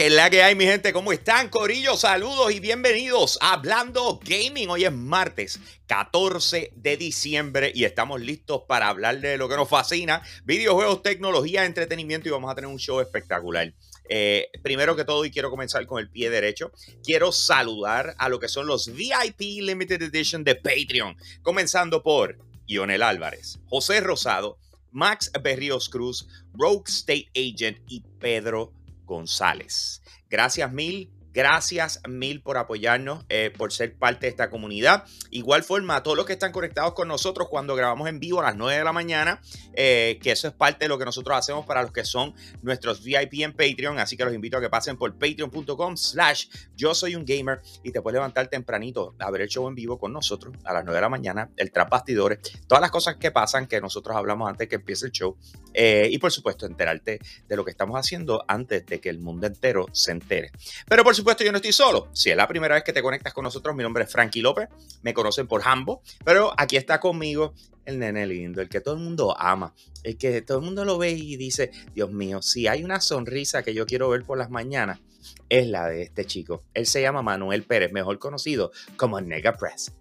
[0.00, 0.94] Que es la que hay, mi gente.
[0.94, 1.94] ¿Cómo están, Corillo?
[1.94, 4.70] Saludos y bienvenidos a Hablando Gaming.
[4.70, 9.68] Hoy es martes 14 de diciembre y estamos listos para hablar de lo que nos
[9.68, 13.74] fascina: videojuegos, tecnología, entretenimiento y vamos a tener un show espectacular.
[14.08, 16.72] Eh, primero que todo, y quiero comenzar con el pie derecho,
[17.04, 23.02] quiero saludar a lo que son los VIP Limited Edition de Patreon, comenzando por Ionel
[23.02, 24.56] Álvarez, José Rosado,
[24.92, 28.72] Max Berrios Cruz, Rogue State Agent y Pedro
[29.10, 30.02] González.
[30.30, 35.04] Gracias mil Gracias mil por apoyarnos, eh, por ser parte de esta comunidad.
[35.30, 38.44] Igual forma, a todos los que están conectados con nosotros cuando grabamos en vivo a
[38.44, 39.40] las 9 de la mañana,
[39.74, 43.04] eh, que eso es parte de lo que nosotros hacemos para los que son nuestros
[43.04, 43.98] VIP en Patreon.
[43.98, 47.92] Así que los invito a que pasen por patreon.com slash yo soy un gamer y
[47.92, 50.96] te puedes levantar tempranito a ver el show en vivo con nosotros a las 9
[50.96, 54.68] de la mañana, el trap bastidores, todas las cosas que pasan que nosotros hablamos antes
[54.68, 55.36] que empiece el show.
[55.72, 59.46] Eh, y por supuesto, enterarte de lo que estamos haciendo antes de que el mundo
[59.46, 60.50] entero se entere.
[60.88, 62.08] Pero por supuesto, yo no estoy solo.
[62.12, 64.68] Si es la primera vez que te conectas con nosotros, mi nombre es Frankie López.
[65.02, 67.54] Me conocen por Hambo, pero aquí está conmigo
[67.84, 70.98] el nene lindo, el que todo el mundo ama, el que todo el mundo lo
[70.98, 74.50] ve y dice, Dios mío, si hay una sonrisa que yo quiero ver por las
[74.50, 75.00] mañanas,
[75.48, 76.64] es la de este chico.
[76.74, 79.92] Él se llama Manuel Pérez, mejor conocido como Nega Press.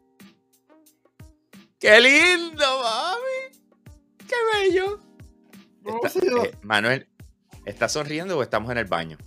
[1.79, 3.59] ¡Qué lindo, mami!
[4.27, 4.99] ¡Qué bello!
[5.85, 7.07] Eh, Manuel,
[7.65, 9.17] ¿estás sonriendo o estamos en el baño?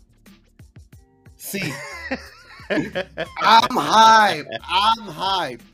[1.42, 1.60] Sí.
[3.42, 4.48] I'm hype.
[4.62, 5.64] I'm hype.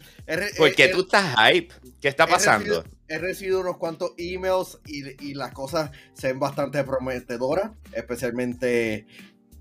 [0.57, 1.75] ¿Por qué tú estás hype?
[2.01, 2.85] ¿Qué está pasando?
[3.07, 9.07] He recibido, unos cuantos emails y, las cosas se ven bastante prometedoras, especialmente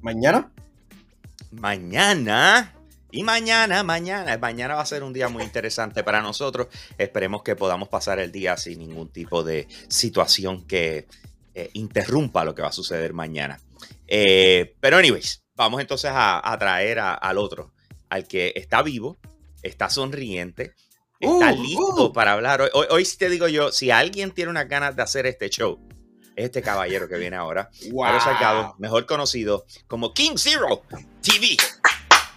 [0.02, 0.50] mañana.
[1.52, 2.74] Mañana.
[3.12, 6.68] Y mañana, mañana, mañana va a ser un día muy interesante para nosotros.
[6.98, 11.08] Esperemos que podamos pasar el día sin ningún tipo de situación que
[11.54, 13.60] eh, interrumpa lo que va a suceder mañana.
[14.08, 17.74] Eh, pero anyways, vamos entonces a, traer al otro,
[18.10, 19.18] al que está vivo,
[19.64, 20.74] está sonriente,
[21.20, 22.14] está uh, listo uh.
[22.14, 22.62] para hablar.
[22.62, 25.80] Hoy, hoy, sí te digo yo, si alguien tiene unas ganas de hacer este show,
[26.36, 27.70] es este caballero que viene ahora.
[27.92, 28.22] Wow.
[28.22, 30.84] Salgado, mejor conocido como King Zero
[31.22, 31.58] TV.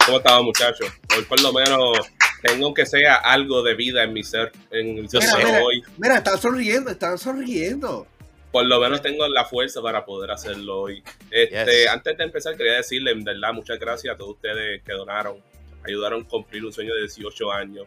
[0.06, 0.88] ¿Cómo estamos, muchachos?
[1.16, 1.98] Hoy por lo menos
[2.42, 4.50] tengo que sea algo de vida en mi ser.
[4.70, 5.82] En el mira, hoy.
[5.98, 8.06] mira, están sonriendo, están sonriendo
[8.50, 11.02] por lo menos tengo la fuerza para poder hacerlo hoy.
[11.30, 15.36] Este, Antes de empezar, quería decirle, en verdad, muchas gracias a todos ustedes que donaron,
[15.86, 17.86] ayudaron a cumplir un sueño de 18 años.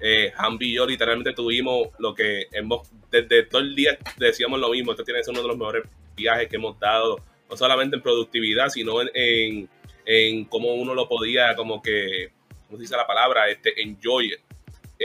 [0.00, 4.70] Eh, Hambi y yo literalmente tuvimos lo que hemos, desde todo el día decíamos lo
[4.70, 5.84] mismo, este tiene que ser uno de los mejores
[6.16, 9.68] viajes que hemos dado, no solamente en productividad, sino en,
[10.04, 12.30] en, cómo uno lo podía, como que,
[12.66, 13.48] ¿cómo se dice la palabra?
[13.48, 14.40] Este, enjoy it.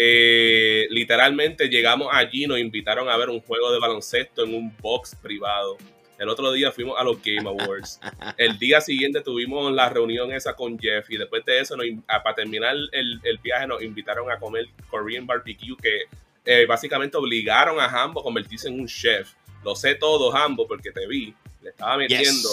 [0.01, 5.13] Eh, literalmente llegamos allí, nos invitaron a ver un juego de baloncesto en un box
[5.21, 5.75] privado.
[6.17, 7.99] El otro día fuimos a los Game Awards.
[8.37, 11.75] El día siguiente tuvimos la reunión esa con Jeff y después de eso,
[12.07, 16.03] para terminar el, viaje, nos invitaron a comer Korean Barbecue que
[16.45, 19.33] eh, básicamente obligaron a Hambo a convertirse en un chef.
[19.65, 21.33] Lo sé todo, Hambo, porque te vi.
[21.61, 22.49] Le estaba metiendo.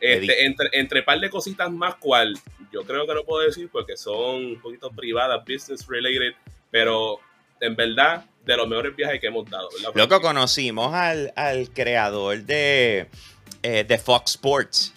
[0.00, 2.34] Este, entre, entre par de cositas más, cual
[2.70, 6.34] yo creo que no puedo decir porque son un poquito privadas, business related
[6.70, 7.20] pero
[7.60, 9.68] en verdad, de los mejores viajes que hemos dado.
[9.94, 11.32] Lo que conocimos al,
[11.74, 13.08] creador de,
[13.62, 14.94] eh, de, Fox Sports.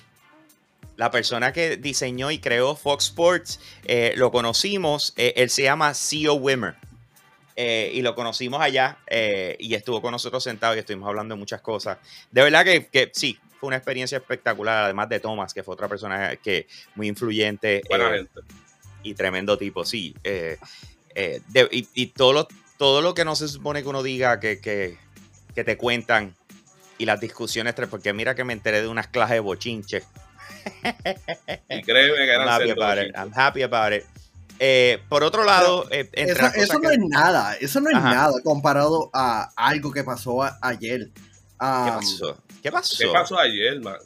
[0.96, 5.94] La persona que diseñó y creó Fox Sports, eh, lo conocimos, eh, él se llama
[5.94, 6.76] CEO Wimmer.
[7.56, 8.98] y lo conocimos allá
[9.60, 11.98] y estuvo con nosotros sentado y estuvimos hablando de muchas cosas.
[12.32, 15.88] De verdad que, que sí, fue una experiencia espectacular, además de Thomas, que fue otra
[15.88, 17.82] persona que muy influyente.
[19.04, 20.16] Y tremendo tipo, sí.
[21.16, 21.41] Eh,
[21.72, 22.47] y, todo, lo,
[22.78, 24.97] todo lo que no se supone que uno diga que, que,
[25.63, 26.35] te cuentan
[26.97, 30.03] y las discusiones, porque mira que me enteré de unas clases de bochinche.
[31.69, 33.15] y créeme que I'm happy about it.
[33.15, 34.04] I'm happy about it.
[34.60, 39.51] Eh, por otro lado, eh, eso, no es nada, eso no es nada comparado a
[39.56, 41.09] algo que pasó ayer.
[41.09, 42.38] ¿Qué pasó?
[42.62, 42.95] ¿Qué pasó?
[42.98, 44.00] ¿Qué pasó ayer, mano?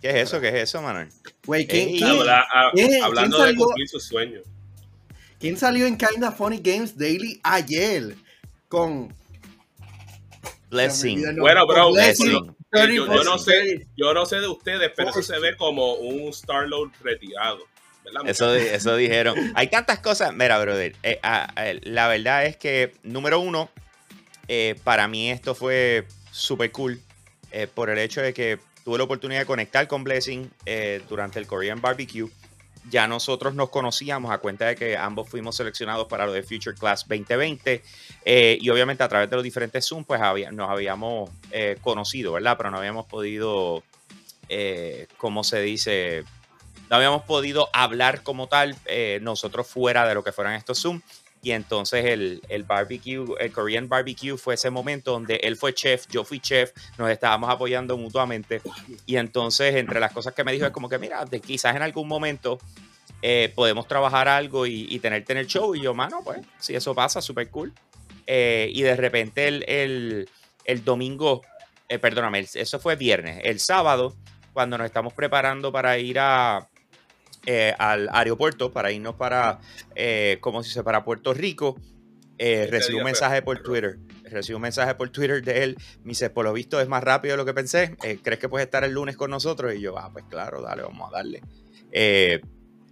[0.00, 0.40] ¿Qué es eso?
[0.40, 1.08] ¿Qué es eso, Manuel?
[1.46, 2.02] Güey, ¿quién,
[3.02, 4.42] hablando de cumplir sus sueños.
[5.44, 8.14] ¿Quién salió en Kinda Funny Games Daily ayer
[8.66, 9.14] con
[10.70, 11.36] Blessing?
[11.38, 12.56] Bueno, bro, Blessing.
[12.72, 16.88] Yo, no sé, yo no sé de ustedes, pero eso se ve como un Starload
[17.02, 17.58] retirado.
[18.24, 19.52] Eso, eso dijeron.
[19.54, 20.32] Hay tantas cosas.
[20.32, 21.20] Mira, brother, eh,
[21.82, 23.68] la verdad es que, número uno,
[24.48, 27.02] eh, para mí esto fue súper cool
[27.52, 30.50] eh, por el hecho de que tuve la oportunidad de conectar con Blessing
[31.06, 32.30] durante el Korean Barbecue
[32.90, 36.76] ya nosotros nos conocíamos a cuenta de que ambos fuimos seleccionados para lo de Future
[36.76, 37.82] Class 2020
[38.24, 40.20] eh, y obviamente a través de los diferentes Zoom pues
[40.52, 42.56] nos habíamos eh, conocido, ¿verdad?
[42.56, 43.82] Pero no habíamos podido
[44.48, 46.24] eh, ¿cómo se dice?
[46.90, 48.76] No habíamos podido hablar como tal
[49.22, 51.00] nosotros fuera de lo que fueran estos Zoom.
[51.44, 56.06] Y entonces el, el, barbecue, el Korean barbecue fue ese momento donde él fue chef,
[56.08, 58.62] yo fui chef, nos estábamos apoyando mutuamente.
[59.04, 61.82] Y entonces entre las cosas que me dijo es como que, mira, de, quizás en
[61.82, 62.58] algún momento
[63.20, 65.74] eh, podemos trabajar algo y, tenerte en el show.
[65.74, 67.74] Y yo, mano, pues, si eso pasa, súper cool.
[68.26, 70.26] Eh, y de repente el,
[70.64, 71.42] el, domingo,
[71.90, 73.42] eh, perdóname, eso fue viernes.
[73.44, 74.14] El sábado,
[74.54, 76.68] cuando nos estamos preparando para ir a,
[77.78, 79.60] al aeropuerto, para irnos para,
[80.40, 81.76] como si se para Puerto Rico,
[82.38, 83.98] recibí un mensaje por Twitter.
[84.24, 85.76] Recibí un mensaje por Twitter de él.
[86.02, 87.96] Me dice, por lo visto es más rápido de lo que pensé.
[88.22, 89.74] ¿Crees que puedes estar el lunes con nosotros?
[89.74, 91.42] Y yo, ah, pues claro, dale, vamos a darle.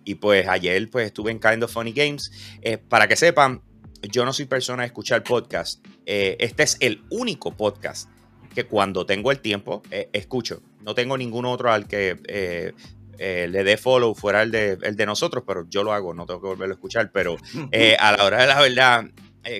[0.04, 2.31] Y pues ayer pues estuve en Kind of Funny Games.
[2.62, 3.62] Eh, para que sepan,
[4.02, 5.84] yo no soy persona de escuchar podcast.
[6.06, 8.10] Eh, este es el único podcast
[8.54, 10.62] que cuando tengo el tiempo eh, escucho.
[10.81, 12.75] No tengo ningún otro al que
[13.19, 16.41] le dé follow fuera el de, el de nosotros, pero yo lo hago, no tengo
[16.41, 17.11] que volverlo a escuchar.
[17.12, 17.37] Pero
[17.99, 19.05] a la hora de la verdad,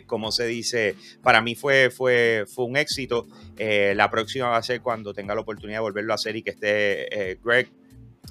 [0.07, 3.27] como se dice, para mí fue, fue, fue un éxito.
[3.59, 6.51] la próxima va a ser cuando tenga la oportunidad de volverlo a hacer y que
[6.51, 7.71] esté Greg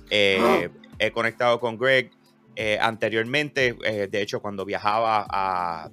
[0.10, 2.12] he conectado con Greg
[2.56, 5.90] eh, anteriormente, eh, de hecho, cuando viajaba a,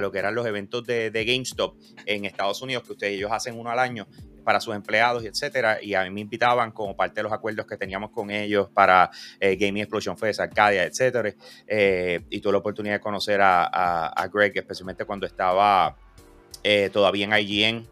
[0.00, 3.70] lo que eran los eventos de, GameStop en Estados Unidos, que ustedes ellos hacen uno
[3.70, 4.06] al año
[4.40, 7.66] para sus empleados y etcétera, y a mí me invitaban como parte de los acuerdos
[7.66, 11.30] que teníamos con ellos para eh, Gaming Explosion Fest, Arcadia, etcétera,
[11.68, 15.96] y tuve la oportunidad de conocer a, Greg, especialmente cuando estaba
[16.92, 17.88] todavía en IGN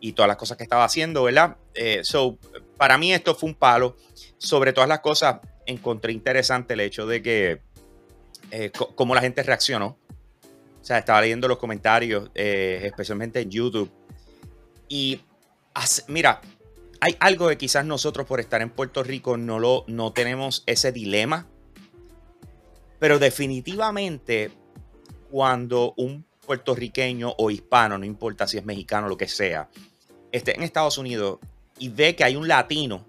[0.00, 1.56] y todas las cosas que estaba haciendo, ¿verdad?
[2.02, 2.38] so,
[2.76, 3.96] para mí esto fue un palo
[4.38, 7.60] sobre todas las cosas, encontré interesante el hecho de que
[8.50, 9.96] eh, cómo la gente reaccionó.
[10.80, 13.90] O sea, estaba leyendo los comentarios, eh, especialmente en YouTube.
[14.88, 15.20] Y
[16.08, 16.40] mira,
[17.00, 20.92] hay algo que quizás nosotros por estar en Puerto Rico no, lo, no tenemos ese
[20.92, 21.46] dilema.
[22.98, 24.50] Pero definitivamente
[25.30, 29.68] cuando un puertorriqueño o hispano, no importa si es mexicano lo que sea,
[30.30, 31.38] esté en Estados Unidos
[31.78, 33.04] y ve que hay un latino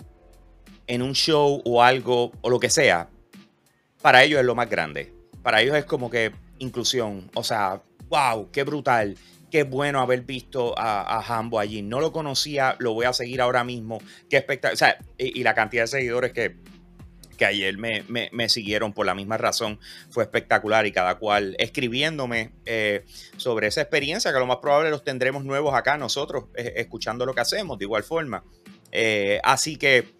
[0.88, 3.10] en un show o algo o lo que sea,
[4.02, 5.14] para ellos es lo más grande.
[5.42, 7.30] Para ellos es como que inclusión.
[7.34, 9.18] O sea, wow, qué brutal.
[9.54, 11.84] Qué bueno haber visto a, a Hambo allí.
[11.84, 14.00] No lo conocía, lo voy a seguir ahora mismo.
[14.28, 14.74] Qué espectacular.
[14.74, 16.56] O sea, y, la cantidad de seguidores que,
[17.38, 19.80] que ayer me, me, siguieron por la misma razón
[20.10, 23.06] fue espectacular y cada cual escribiéndome eh,
[23.38, 27.36] sobre esa experiencia que lo más probable los tendremos nuevos acá nosotros, eh, escuchando lo
[27.36, 28.44] que hacemos de igual forma.
[28.92, 30.16] Eh, así que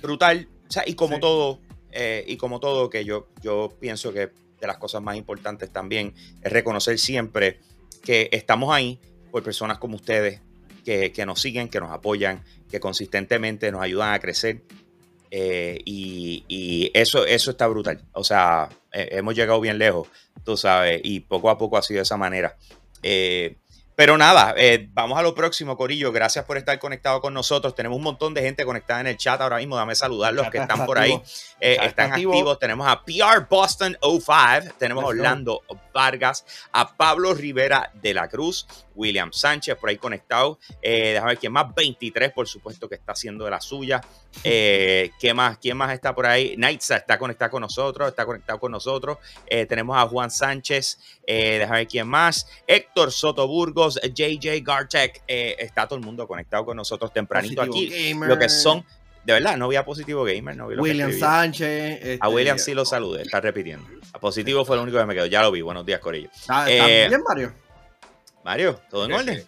[0.00, 0.48] brutal.
[0.86, 1.60] y como todo,
[2.26, 6.50] y como todo, que yo, yo pienso que de las cosas más importantes también es
[6.50, 7.60] reconocer siempre
[8.04, 10.40] que estamos ahí por personas como ustedes,
[10.84, 14.62] que, nos siguen, que nos apoyan, que consistentemente nos ayudan a crecer.
[15.30, 18.04] Eh, y, eso, eso está brutal.
[18.12, 20.08] O sea, hemos llegado bien lejos,
[20.44, 22.56] tú sabes, y poco a poco ha sido de esa manera.
[23.02, 23.56] Eh,
[23.96, 26.10] pero nada, eh, vamos a lo próximo, Corillo.
[26.10, 27.76] Gracias por estar conectado con nosotros.
[27.76, 29.76] Tenemos un montón de gente conectada en el chat ahora mismo.
[29.76, 31.20] Dame saludar los que están por ahí.
[31.60, 32.58] Eh, están activos.
[32.58, 34.74] Tenemos a PR Boston 05.
[34.78, 40.58] Tenemos a Orlando Vargas, a Pablo Rivera de la Cruz, William Sánchez por ahí conectado.
[40.82, 41.72] Eh, déjame ver quién más.
[41.72, 44.00] 23, por supuesto, que está haciendo de la suya.
[44.42, 45.58] Eh, ¿qué más?
[45.58, 46.56] ¿Quién más está por ahí?
[46.58, 49.18] Naitza está conectado con nosotros, está conectado con nosotros.
[49.48, 52.48] Tenemos a Juan Sánchez, déjame ver quién más.
[52.66, 53.46] Héctor Soto
[53.88, 58.14] JJ Gartek, está todo el mundo conectado con nosotros tempranito aquí.
[58.14, 58.84] Lo que son,
[59.24, 62.18] de verdad, no había positivo gamer, no vi William Sánchez.
[62.20, 63.86] a William este, sí lo saludé, está repitiendo.
[64.12, 65.62] A positivo fue lo único que me quedó, ya lo vi.
[65.62, 66.30] Buenos días, Corillo.
[66.34, 67.52] ¿Está, bien, Mario?
[68.44, 69.44] Mario, ¿todo en orden?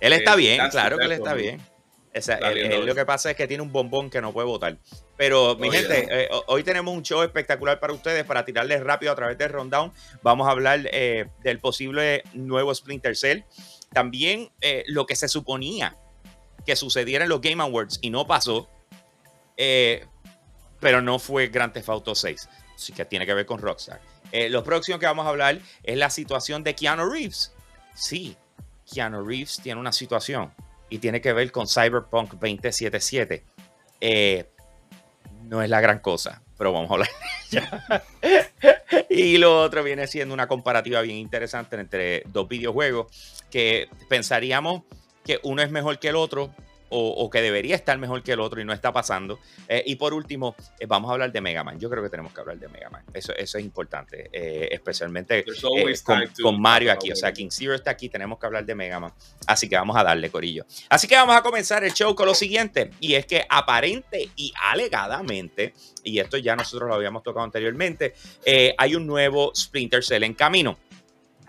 [0.00, 1.69] Él está bien, claro que él está bien
[2.12, 4.78] lo que pasa es que tiene un bombón que no puede votar.
[5.16, 9.14] Pero, mi gente, eh, hoy tenemos un show espectacular para ustedes, para tirarles rápido a
[9.14, 9.92] través del rundown.
[10.22, 13.42] Vamos a hablar eh, del posible nuevo Splinter Cell.
[13.92, 15.96] También eh, lo que se suponía
[16.66, 18.68] que sucediera en los Game Awards y no pasó,
[19.56, 22.48] pero no fue Grand Theft Auto 6.
[22.74, 24.00] Así que tiene que ver con Rockstar.
[24.32, 27.52] lo próximo que vamos a hablar es la situación de Keanu Reeves.
[27.94, 28.36] Sí,
[28.92, 30.52] Keanu Reeves tiene una situación
[30.90, 33.44] y tiene que ver con Cyberpunk 2077.
[34.00, 34.50] Eh,
[35.44, 37.08] no es la gran cosa, pero vamos a hablar
[39.10, 43.06] y lo otro viene siendo una comparativa bien interesante entre dos videojuegos
[43.50, 44.82] que pensaríamos
[45.24, 46.54] que uno es mejor que el otro,
[46.90, 49.38] o, que debería estar mejor que el otro y no está pasando.
[49.68, 51.78] Eh, y por último, eh, vamos a hablar de Mega Man.
[51.78, 53.02] Yo creo que tenemos que hablar de Mega Man.
[53.14, 55.44] Eso, eso es importante, eh, especialmente
[56.42, 57.12] con, Mario aquí.
[57.12, 59.12] O sea, King Zero está aquí, tenemos que hablar de Mega Man.
[59.46, 60.66] Así que vamos a darle, Corillo.
[60.88, 62.90] Así que vamos a comenzar el show con lo siguiente.
[63.00, 68.14] Y es que aparente y alegadamente, y esto ya nosotros lo habíamos tocado anteriormente,
[68.76, 70.76] hay un nuevo Splinter Cell en camino.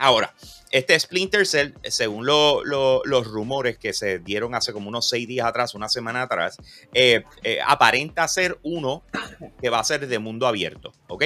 [0.01, 0.33] Ahora,
[0.71, 5.75] este Splinter Cell, según los rumores que se dieron hace como unos seis días atrás,
[5.75, 6.57] una semana atrás,
[6.91, 9.03] eh, eh, aparenta ser uno
[9.61, 11.25] que va a ser de mundo abierto, ¿ok?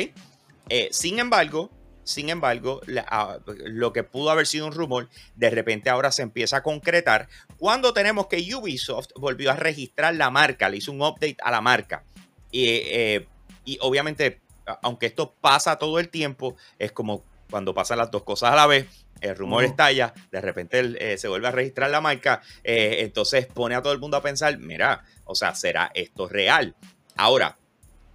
[0.67, 1.71] Eh, sin embargo,
[2.03, 6.57] sin embargo, ah, lo que pudo haber sido un rumor, de repente ahora se empieza
[6.57, 11.37] a concretar cuando tenemos que Ubisoft volvió a registrar la marca, le hizo un update
[11.41, 12.03] a la marca.
[12.51, 14.41] y obviamente,
[14.81, 18.67] aunque esto pasa todo el tiempo, es como cuando pasan las dos cosas a la
[18.67, 18.87] vez
[19.21, 23.75] el rumor estalla, de repente eh, se vuelve a registrar la marca, eh, entonces pone
[23.75, 26.75] a todo el mundo a pensar, mira, o sea, ¿será esto real?
[27.15, 27.57] Ahora,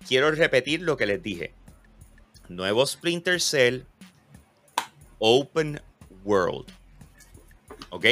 [0.07, 1.55] quiero repetir lo que les dije.
[2.49, 3.83] Nuevo Splinter Cell
[5.19, 5.81] Open
[6.25, 6.67] World.
[7.91, 8.05] ¿Ok?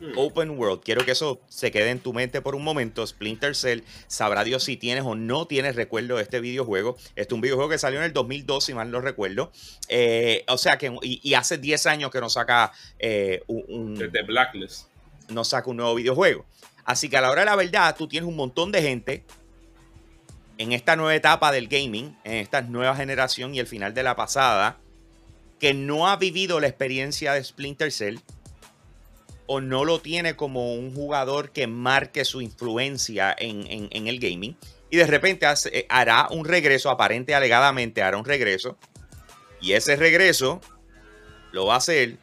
[0.00, 0.12] Hmm.
[0.16, 0.82] Open World.
[0.84, 3.06] Quiero que eso se quede en tu mente por un momento.
[3.06, 6.96] Splinter Cell, sabrá Dios si tienes o no tienes recuerdo de este videojuego.
[7.16, 9.50] Este es un videojuego que salió en el 2002, si mal no recuerdo.
[9.88, 13.96] Eh, o sea que, y, hace 10 años que no saca eh, un.
[13.96, 14.86] Desde Blacklist.
[15.28, 16.46] No saca un nuevo videojuego.
[16.84, 19.24] Así que a la hora de la verdad, tú tienes un montón de gente
[20.58, 24.16] en esta nueva etapa del gaming, en esta nueva generación y el final de la
[24.16, 24.78] pasada,
[25.60, 28.18] que no ha vivido la experiencia de Splinter Cell
[29.48, 34.56] o no lo tiene como un jugador que marque su influencia en, el gaming.
[34.90, 38.76] Y de repente eh, hará un regreso, aparente alegadamente hará un regreso.
[39.60, 40.60] Y ese regreso
[41.52, 42.18] lo va a hacer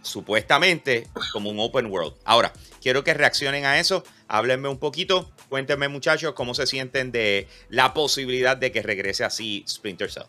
[0.00, 2.14] supuestamente como un open world.
[2.24, 4.02] Ahora, quiero que reaccionen a eso.
[4.26, 5.30] Háblenme un poquito.
[5.50, 10.24] Cuéntenme, muchachos, cómo se sienten de la posibilidad de que regrese así Splinter Cell.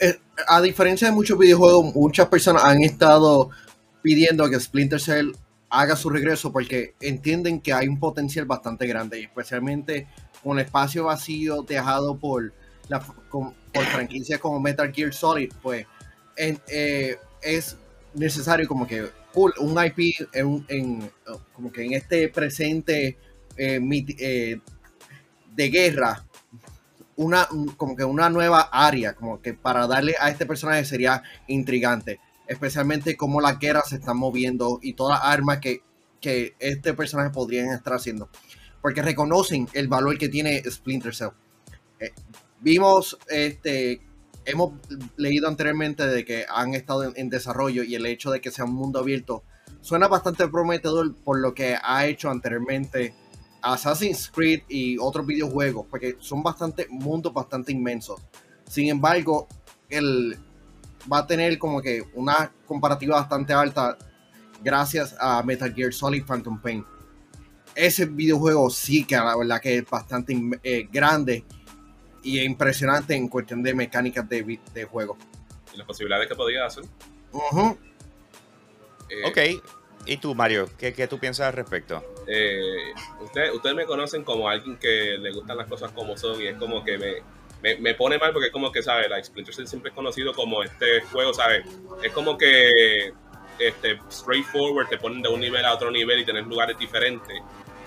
[0.00, 3.50] Eh, a diferencia de muchos videojuegos, muchas personas han estado
[4.02, 5.32] pidiendo que Splinter Cell
[5.68, 10.08] haga su regreso porque entienden que hay un potencial bastante grande, especialmente
[10.42, 12.52] con espacio vacío dejado por,
[12.88, 15.86] la, por franquicias como Metal Gear Solid, pues
[16.36, 17.76] eh, es
[18.14, 21.10] necesario como que un IP en,
[21.52, 23.16] como que en este presente
[23.56, 23.80] eh,
[24.18, 24.60] eh,
[25.54, 26.24] de guerra
[27.16, 32.18] una como que una nueva área como que para darle a este personaje sería intrigante
[32.50, 35.82] especialmente cómo las guerras se están moviendo y todas las armas que,
[36.20, 38.28] que este personaje podrían estar haciendo.
[38.82, 41.28] Porque reconocen el valor que tiene Splinter Cell.
[42.00, 42.10] Eh,
[42.60, 44.00] vimos, este,
[44.44, 44.72] hemos
[45.16, 48.74] leído anteriormente de que han estado en, desarrollo y el hecho de que sea un
[48.74, 49.44] mundo abierto
[49.80, 53.14] suena bastante prometedor por lo que ha hecho anteriormente
[53.62, 58.20] Assassin's Creed y otros videojuegos, porque son bastante mundos bastante inmensos.
[58.66, 59.46] Sin embargo,
[59.88, 60.36] el,
[61.10, 63.96] va a tener como que una comparativa bastante alta
[64.62, 66.84] gracias a Metal Gear Solid Phantom Pain.
[67.74, 71.44] Ese videojuego sí que la verdad que es bastante eh, grande
[72.22, 75.16] y impresionante en cuestión de mecánicas de, de juego.
[75.72, 76.84] Y las posibilidades que podía hacer.
[79.08, 79.64] Eh, ok.
[80.06, 80.68] ¿Y tú, Mario?
[80.78, 82.02] ¿Qué, qué tú piensas al respecto?
[82.26, 82.92] Eh,
[83.22, 86.56] ustedes, ustedes me conocen como alguien que le gustan las cosas como son y es
[86.56, 87.14] como que me,
[87.62, 89.08] me, me, pone mal porque es como que, ¿sabes?
[89.08, 91.64] La Splinter Cell siempre es conocido como este juego, ¿sabes?
[92.02, 93.12] Es como que
[93.60, 97.36] este, straightforward, te ponen de un nivel a otro nivel y tener lugares diferentes.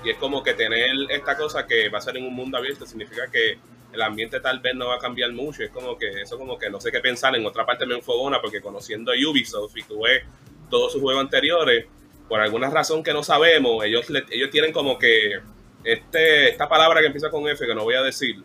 [0.04, 2.86] Y es como que tener esta cosa que va a ser en un mundo abierto
[2.86, 3.58] significa que
[3.92, 5.64] el ambiente tal vez no va a cambiar mucho.
[5.64, 7.36] Es como que eso como que no sé qué pensar.
[7.36, 10.24] En otra parte me enfogona porque conociendo a Ubisoft y tú ves
[10.70, 11.86] todos sus juegos anteriores,
[12.28, 15.40] por alguna razón que no sabemos, ellos, ellos tienen como que
[15.84, 18.38] este, esta palabra que empieza con F, que no voy a decir,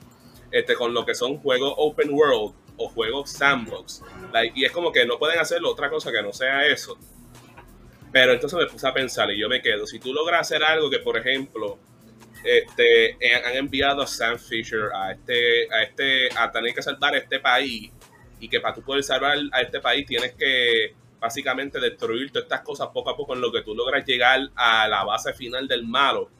[0.50, 4.02] este, con lo que son juegos open world o juegos sandbox.
[4.54, 6.96] y es como que no pueden hacer otra cosa que no sea eso.
[8.12, 10.88] Pero entonces me puse a pensar y yo me quedo, si tú logras hacer algo
[10.88, 11.78] que, por ejemplo,
[12.42, 17.40] este, han enviado a Sam Fisher a este, a este, a tener que salvar este
[17.40, 17.90] país
[18.40, 22.60] y que para tú poder salvar a este país tienes que básicamente destruir todas estas
[22.62, 25.84] cosas poco a poco en lo que tú logras llegar a la base final del
[25.84, 26.30] malo.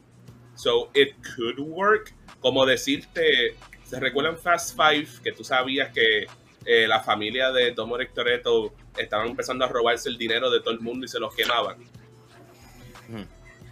[0.55, 2.15] So it could work.
[2.41, 3.57] Como decirte,
[3.89, 5.09] ¿Se recuerdan Fast Five?
[5.23, 6.27] Que tú sabías que
[6.67, 10.81] eh, la familia de Dominic Toretto estaban empezando a robarse el dinero de todo el
[10.81, 11.79] mundo y se los quemaban.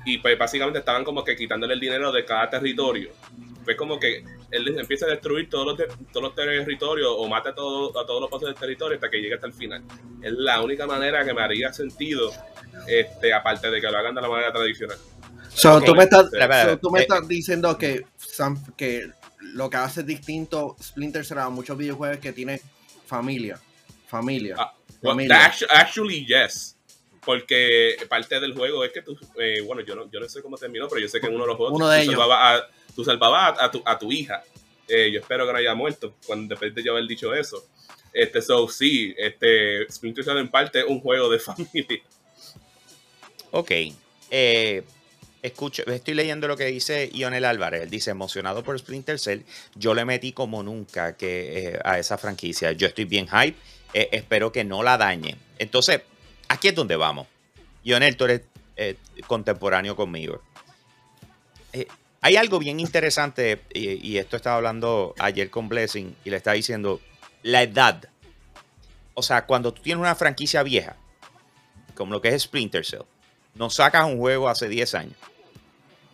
[0.06, 3.10] Y pues básicamente estaban como que quitándole el dinero de cada territorio.
[3.64, 7.54] Fue como que él empieza a destruir todos los, todos los territorios o mata a,
[7.54, 9.82] todo, a todos los pasos del territorio hasta que llegue hasta el final.
[10.22, 12.32] Es la única manera que me haría sentido,
[12.86, 14.96] este, aparte de que lo hagan de la manera tradicional.
[15.48, 16.30] So, tú me estás,
[16.80, 18.04] tú me estás diciendo que,
[18.76, 19.10] que
[19.54, 22.60] lo que hace distinto Splinter Cell a muchos videojuegos que tiene
[23.06, 23.60] familia.
[24.06, 24.56] Familia.
[24.58, 25.52] Ah, familia.
[25.70, 26.76] actually, yes.
[27.24, 30.56] Porque parte del juego es que tú, eh, bueno, yo no, yo no sé cómo
[30.56, 32.66] terminó, pero yo sé que en uno de los juegos uno de tú, salvabas a,
[32.94, 34.44] tú salvabas a, tu, a tu hija.
[34.88, 37.66] Eh, yo espero que no haya muerto cuando después de yo haber dicho eso.
[38.12, 42.02] Este, so, sí, este, Splinter Cell en parte es un juego de familia.
[43.50, 43.72] Ok.
[44.30, 44.84] Eh,
[45.46, 47.82] estoy leyendo lo que dice Ionel Álvarez.
[47.82, 49.42] Él dice, emocionado por Splinter Cell,
[49.74, 52.72] yo le metí como nunca eh, a esa franquicia.
[52.72, 53.56] Yo estoy bien hype.
[53.92, 55.36] Eh, espero que no la dañe.
[55.58, 56.02] Entonces,
[56.48, 57.26] aquí es donde vamos.
[57.84, 58.42] Ionel, tú eres
[59.26, 60.42] contemporáneo conmigo.
[62.20, 66.54] hay algo bien interesante, y, y esto estaba hablando ayer con Blessing, y le estaba
[66.54, 67.00] diciendo,
[67.42, 68.08] la edad.
[69.14, 70.96] O sea, cuando tú tienes una franquicia vieja,
[71.94, 73.06] como lo que es Splinter Cell,
[73.54, 75.16] no sacas un juego hace 10 años.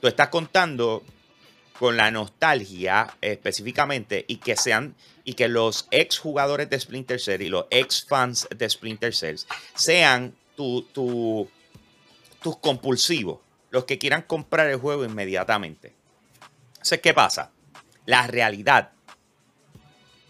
[0.02, 1.04] Tú estás contando
[1.78, 7.40] con la nostalgia específicamente y que sean y que los ex jugadores de Splinter Cell
[7.42, 9.36] y los ex fans de Splinter Cell
[9.76, 10.82] sean tu,
[12.42, 13.38] tus compulsivos,
[13.70, 15.94] los que quieran comprar el juego inmediatamente.
[16.72, 17.52] Entonces, ¿qué pasa?
[18.04, 18.90] La realidad,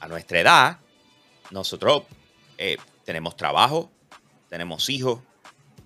[0.01, 0.81] a nuestra edad,
[1.51, 2.03] nosotros
[2.59, 2.77] eh,
[3.07, 3.91] tenemos trabajo,
[4.51, 5.21] tenemos hijos,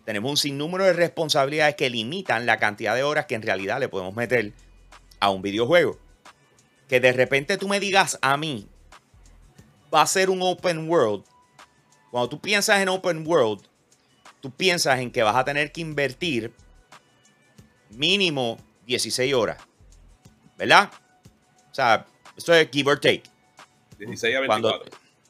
[0.06, 3.88] tenemos un sinnúmero de responsabilidades que limitan la cantidad de horas que en realidad le
[3.88, 4.52] podemos meter
[5.18, 5.98] a un videojuego.
[6.88, 8.68] Que de repente tú me digas a mí,
[9.92, 11.25] va a ser un open world.
[12.12, 13.66] Cuando tú piensas en open world,
[14.40, 16.54] tú piensas en que vas a tener que invertir
[17.90, 19.58] mínimo 16 horas.
[20.56, 20.88] ¿Verdad?
[21.72, 23.25] O sea, esto es give or take.
[23.98, 24.84] 16 a 24.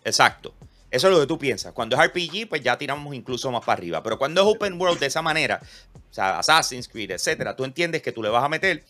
[0.05, 0.55] exacto.
[0.91, 1.73] Eso es lo que tú piensas.
[1.73, 4.03] Cuando es RPG, pues ya tiramos incluso más para arriba.
[4.03, 5.61] Pero cuando es open world de esa manera,
[5.95, 8.85] o sea, Assassin's Creed, etcétera, tú entiendes que tú le vas a meter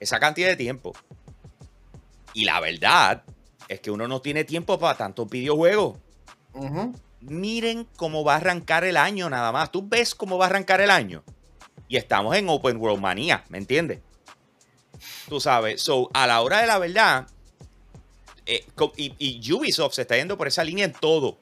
[0.00, 0.92] esa cantidad de tiempo.
[2.34, 3.22] Y la verdad
[3.68, 5.98] es que uno no tiene tiempo para tantos videojuegos.
[7.20, 9.70] Miren cómo va a arrancar el año nada más.
[9.70, 11.22] Tú ves cómo va a arrancar el año.
[11.88, 14.00] Y estamos en Open World Manía, ¿me entiendes?
[15.28, 17.26] Tú sabes, so, a la hora de la verdad,
[18.46, 18.64] eh,
[18.96, 21.38] y, Ubisoft se está yendo por esa línea en todo.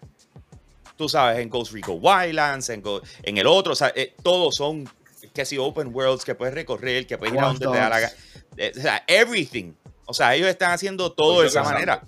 [0.97, 2.83] Tú sabes, en Ghost Recon Wildlands, en,
[3.23, 4.89] en el otro, eh, todos son
[5.33, 8.13] que si open worlds que puedes recorrer, que puedes ir a donde te da la
[8.57, 9.73] eh, O sea, everything.
[10.05, 12.03] O sea, ellos están haciendo todo de esa manera.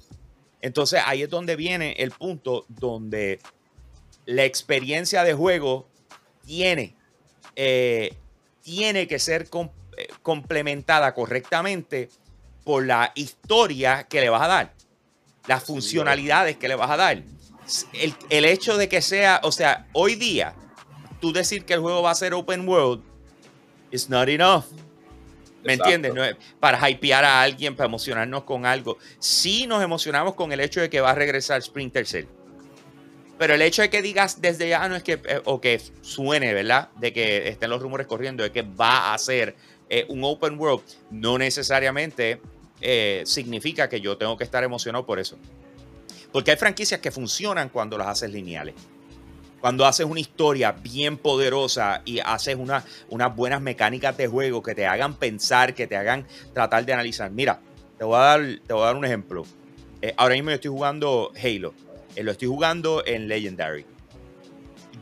[0.61, 3.41] Entonces ahí es donde viene el punto donde
[4.27, 5.89] la experiencia de juego
[6.45, 6.95] tiene,
[8.63, 9.49] tiene que ser
[10.23, 12.09] complementada correctamente
[12.65, 14.82] por la historia que le vas a dar
[15.47, 17.23] las funcionalidades que le vas a dar.
[18.29, 20.55] El, hecho de que sea, o sea, hoy día,
[21.21, 23.03] tú decir que el juego va a ser open world,
[23.91, 24.65] is not enough.
[25.65, 26.13] ¿Me entiendes?
[26.59, 28.99] para hypear a alguien, para emocionarnos con algo.
[29.21, 32.27] Sí nos emocionamos con el hecho de que va a regresar Sprinter Cell.
[33.39, 36.53] Pero el hecho de que digas desde ya no es que, eh, o que suene,
[36.53, 36.91] ¿verdad?
[36.97, 39.57] De que estén los rumores corriendo de que va a ser
[39.89, 42.41] eh, un open world, no necesariamente
[42.83, 45.39] eh, significa que yo tengo que estar emocionado por eso.
[46.33, 48.75] Porque hay franquicias que funcionan cuando las haces lineales.
[49.61, 54.75] Cuando haces una historia bien poderosa y haces una, unas buenas mecánicas de juego que
[54.75, 57.31] te hagan pensar, que te hagan tratar de analizar.
[57.31, 57.61] Mira,
[57.97, 59.45] te voy a dar, te voy a dar un ejemplo.
[60.01, 61.75] Eh, ahora mismo yo estoy jugando Halo.
[62.17, 63.87] Eh, lo estoy jugando en Legendary.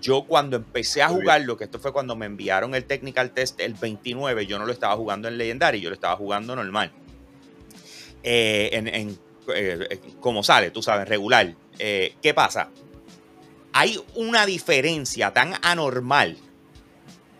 [0.02, 3.74] Yo cuando empecé a jugarlo, que esto fue cuando me enviaron el Technical Test el
[3.74, 6.92] 29, yo no lo estaba jugando en Legendary, yo lo estaba jugando normal.
[8.22, 11.54] Eh, en, eh, eh, como sale, tú sabes, regular.
[11.78, 12.68] ¿Qué pasa?
[13.72, 16.36] Hay una diferencia tan anormal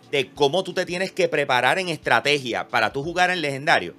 [0.09, 3.93] de cómo tú te tienes que preparar en estrategia para tú jugar en legendario.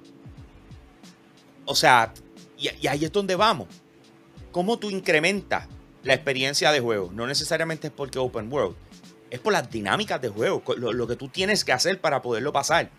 [1.65, 2.13] O sea,
[2.59, 3.69] y, ahí es donde vamos.
[4.51, 5.69] ¿Cómo tú incrementas
[6.03, 7.11] la experiencia de juego?
[7.13, 8.75] No necesariamente es porque Open World,
[9.31, 12.91] es por las dinámicas de juego, lo que tú tienes que hacer para poderlo pasar.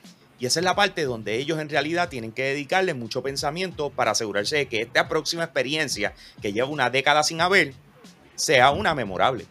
[0.43, 4.11] Y esa es la parte donde ellos en realidad tienen que dedicarle mucho pensamiento para
[4.11, 7.73] asegurarse de que esta próxima experiencia que lleva una década sin haber
[8.35, 9.45] sea una memorable.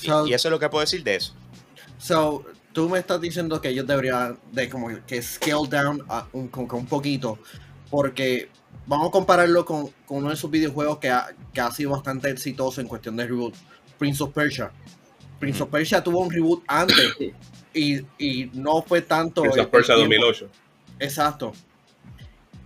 [0.00, 1.34] y, eso es lo que puedo decir de eso.
[1.98, 6.02] So, tú me estás diciendo que ellos deberían de como que scale down
[6.32, 7.38] un, un, poquito
[7.90, 8.48] porque
[8.86, 12.80] vamos a compararlo con, uno de esos videojuegos que ha, que ha, sido bastante exitoso
[12.80, 13.54] en cuestión de reboot,
[13.98, 14.72] Prince of Persia.
[15.38, 17.14] Prince of Persia tuvo un reboot antes
[17.74, 19.44] y, y no fue tanto.
[19.44, 20.48] Esa Persia 2008.
[20.98, 21.52] Exacto.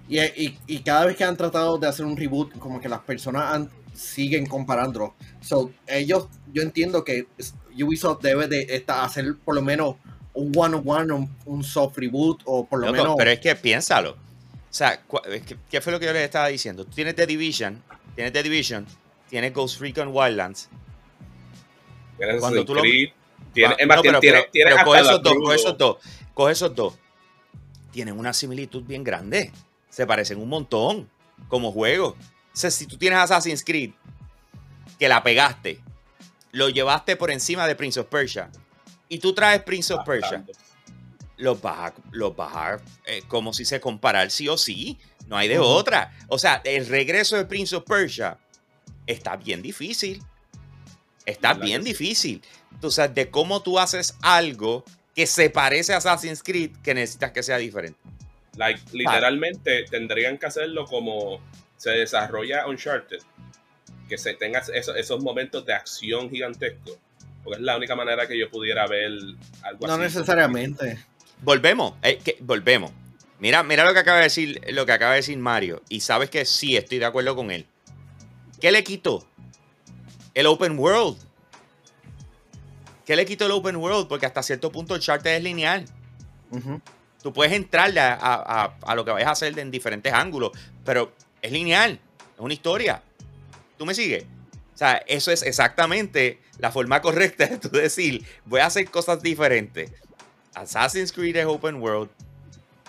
[0.09, 3.01] Y, y, y, cada vez que han tratado de hacer un reboot, como que las
[3.01, 5.15] personas siguen comparando.
[5.41, 7.27] So, ellos, yo entiendo que
[7.75, 9.97] Ubisoft debe de hacer por lo menos
[10.35, 13.15] un one-on-one, un, soft reboot, o por lo menos.
[13.17, 14.11] Pero es que piénsalo.
[14.11, 15.03] O sea,
[15.71, 16.85] ¿qué fue lo que yo les estaba diciendo?
[16.85, 17.83] Tú tienes The Division,
[18.15, 18.87] tienes The Division,
[19.29, 20.69] tienes Ghost Recon Wildlands.
[22.39, 22.83] Cuando tú lo.
[23.57, 25.97] Tienes, ah, pero, coge esos dos, coge esos dos,
[26.35, 26.99] coge esos dos.
[27.91, 29.51] Tienen una similitud bien grande.
[29.89, 31.09] Se parecen un montón
[31.49, 32.09] como juego.
[32.09, 32.17] O
[32.53, 33.93] sea, si tú tienes Assassin's Creed,
[34.99, 35.81] que la pegaste,
[36.53, 38.51] lo llevaste por encima de Prince of Persia,
[39.09, 40.45] y tú traes Prince of Persia,
[41.39, 42.35] los vas a, los
[43.07, 44.99] eh, como si se comparar sí o sí.
[45.29, 46.13] No hay de otra.
[46.29, 48.39] O sea, el regreso de Prince of Persia
[49.07, 50.23] está bien difícil.
[51.25, 52.43] Está bien difícil.
[52.83, 54.85] O sea, de cómo tú haces algo
[55.15, 57.99] que se parece a Assassin's Creed que necesitas que sea diferente.
[58.57, 61.41] Like, literalmente tendrían que hacerlo como
[61.77, 63.19] se desarrolla Uncharted.
[64.09, 66.99] Que se tenga esos, momentos de acción gigantesco.
[67.43, 69.13] Porque es la única manera que yo pudiera ver
[69.63, 69.87] algo así.
[69.87, 70.99] No necesariamente.
[71.43, 72.93] Volvemos, eh, que, volvemos.
[73.39, 75.83] Mira, mira lo que acaba de decir, lo que acaba de decir Mario.
[75.89, 77.67] Y sabes que sí, estoy de acuerdo con él.
[78.61, 79.27] ¿Qué le quitó?
[80.35, 81.19] El open world.
[83.07, 84.09] ¿Qué le quitó el open world?
[84.09, 85.87] Porque hasta cierto punto el chart es lineal.
[87.23, 90.51] Tú puedes entrarle a, lo que vayas a hacer en diferentes ángulos,
[90.85, 93.01] pero es lineal, es una historia.
[93.79, 94.25] ¿Tú me sigues?
[94.75, 99.23] O sea, eso es exactamente la forma correcta de tú decir, voy a hacer cosas
[99.23, 99.93] diferentes.
[100.55, 102.11] Assassin's Creed es open world.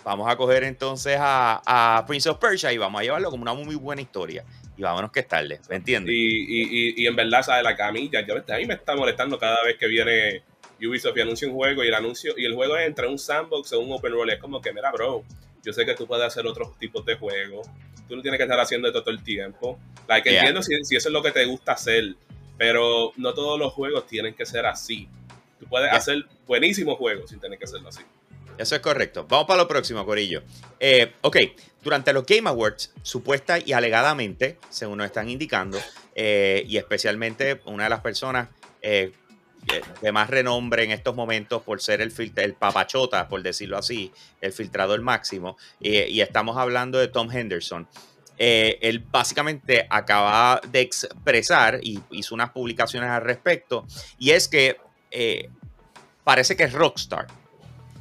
[0.04, 3.76] Vamos a coger entonces a, Prince of Persia y vamos a llevarlo como una muy
[3.76, 4.44] buena historia.
[4.78, 6.14] Y vámonos que es tarde, ¿me entiendes?
[6.16, 7.64] Y, y, en verdad, ¿sabes?
[7.64, 10.44] La camilla, ya, a mí me está molestando cada vez que viene
[10.80, 13.74] Ubisoft y anuncia un juego y el anuncio y el juego es entre un sandbox
[13.74, 14.34] o un open world.
[14.34, 15.24] Es como que, mira, bro,
[15.64, 17.68] yo sé que tú puedes hacer otros tipos de juegos.
[18.08, 19.80] Tú no tienes que estar haciendo esto todo el tiempo.
[20.08, 22.16] Like, Entiendo si, si, eso es lo que te gusta hacer,
[22.58, 25.10] pero no todos los juegos tienen que ser así.
[25.60, 28.04] Tú puedes hacer buenísimos juegos sin tener que hacerlo así.
[28.58, 29.26] Eso es correcto.
[29.30, 30.42] Vamos para lo próximo, Corillo.
[30.80, 31.38] Eh, ok,
[31.84, 35.80] durante los Game Awards, supuesta y alegadamente, según nos están indicando,
[36.16, 38.50] eh, y especialmente una de las personas
[38.82, 39.12] eh,
[40.02, 44.54] de más renombre en estos momentos por ser el, el papachota, por decirlo así, el
[44.54, 47.86] filtrador máximo, y estamos hablando de Tom Henderson.
[48.38, 53.86] él básicamente acaba de expresar y hizo unas publicaciones al respecto,
[54.18, 54.78] y es que
[56.24, 57.28] parece que Rockstar,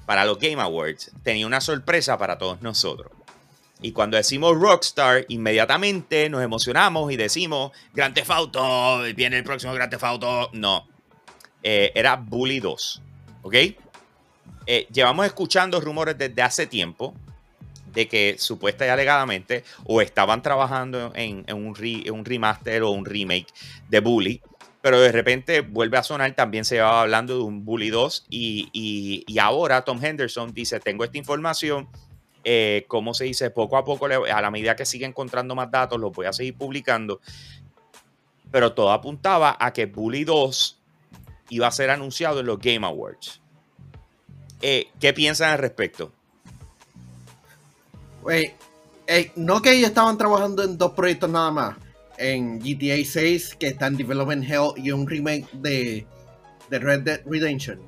[0.07, 3.11] para los Game Awards, tenía una sorpresa para todos nosotros.
[3.83, 9.75] Y cuando decimos Rockstar, inmediatamente nos emocionamos y decimos Grand Theft Auto, viene el próximo
[9.75, 10.51] Grand Theft Auto.
[10.55, 10.87] No,
[11.63, 13.03] eh, era Bully 2,
[13.43, 13.55] ¿ok?
[14.67, 17.15] Eh, llevamos escuchando rumores desde hace tiempo
[17.93, 21.75] de que supuesta y alegadamente o estaban trabajando en, un,
[22.11, 23.47] un remaster o un remake
[23.89, 24.41] de Bully
[24.87, 29.27] pero de repente vuelve a sonar, también se va hablando de un Bully 2 y,
[29.41, 31.89] ahora Tom Henderson dice, tengo esta información,
[32.45, 35.99] eh, como se dice, poco a poco, a la medida que sigue encontrando más datos,
[35.99, 37.21] los voy a seguir publicando,
[38.53, 40.79] pero todo apuntaba a que Bully 2
[41.49, 43.41] iba a ser anunciado en los Game Awards.
[44.63, 46.13] Eh, ¿Qué piensan al respecto?
[49.35, 51.86] No que ellos estaban trabajando en dos proyectos nada más
[52.19, 56.07] en GTA 6 que está en Development Hell y un remake de,
[56.71, 57.81] de Red Dead Redemption.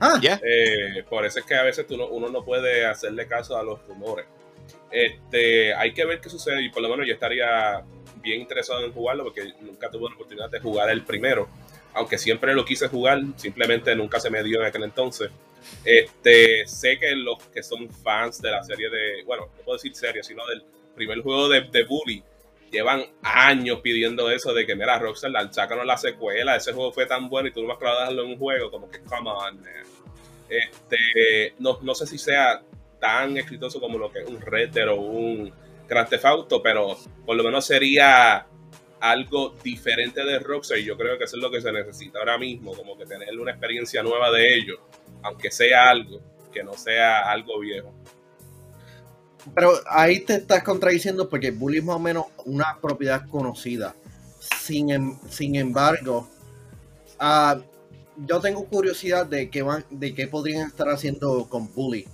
[0.00, 0.20] Ah.
[0.22, 4.26] Eh, por eso es que a veces uno no puede hacerle caso a los rumores.
[4.90, 7.82] Este, hay que ver qué sucede y por lo menos yo estaría
[8.16, 11.48] bien interesado en jugarlo porque nunca tuve la oportunidad de jugar el primero.
[11.94, 15.30] Aunque siempre lo quise jugar, simplemente nunca se me dio en aquel entonces.
[15.84, 19.94] Este, sé que los que son fans de la serie de, bueno, no puedo decir
[19.94, 22.22] serie, sino del, primer juego de, de Bully,
[22.72, 27.28] llevan años pidiendo eso de que, mira, Rockstar, sácanos la secuela, ese juego fue tan
[27.28, 29.84] bueno y tú no vas a dejarlo en un juego, como que, come on, man.
[30.48, 32.62] Este, no, no sé si sea
[32.98, 35.52] tan exitoso como lo que es un Red Dead o un
[35.88, 38.46] Grand Theft Auto, pero por lo menos sería
[39.00, 42.38] algo diferente de Rockstar y yo creo que eso es lo que se necesita ahora
[42.38, 44.78] mismo, como que tener una experiencia nueva de ellos,
[45.22, 46.20] aunque sea algo,
[46.52, 47.92] que no sea algo viejo.
[49.54, 53.94] Pero ahí te estás contradiciendo porque Bully es más o menos una propiedad conocida.
[54.60, 56.28] Sin, em, sin embargo,
[57.18, 57.58] ah,
[58.16, 62.06] yo tengo curiosidad de qué, van, de qué podrían estar haciendo con Bully.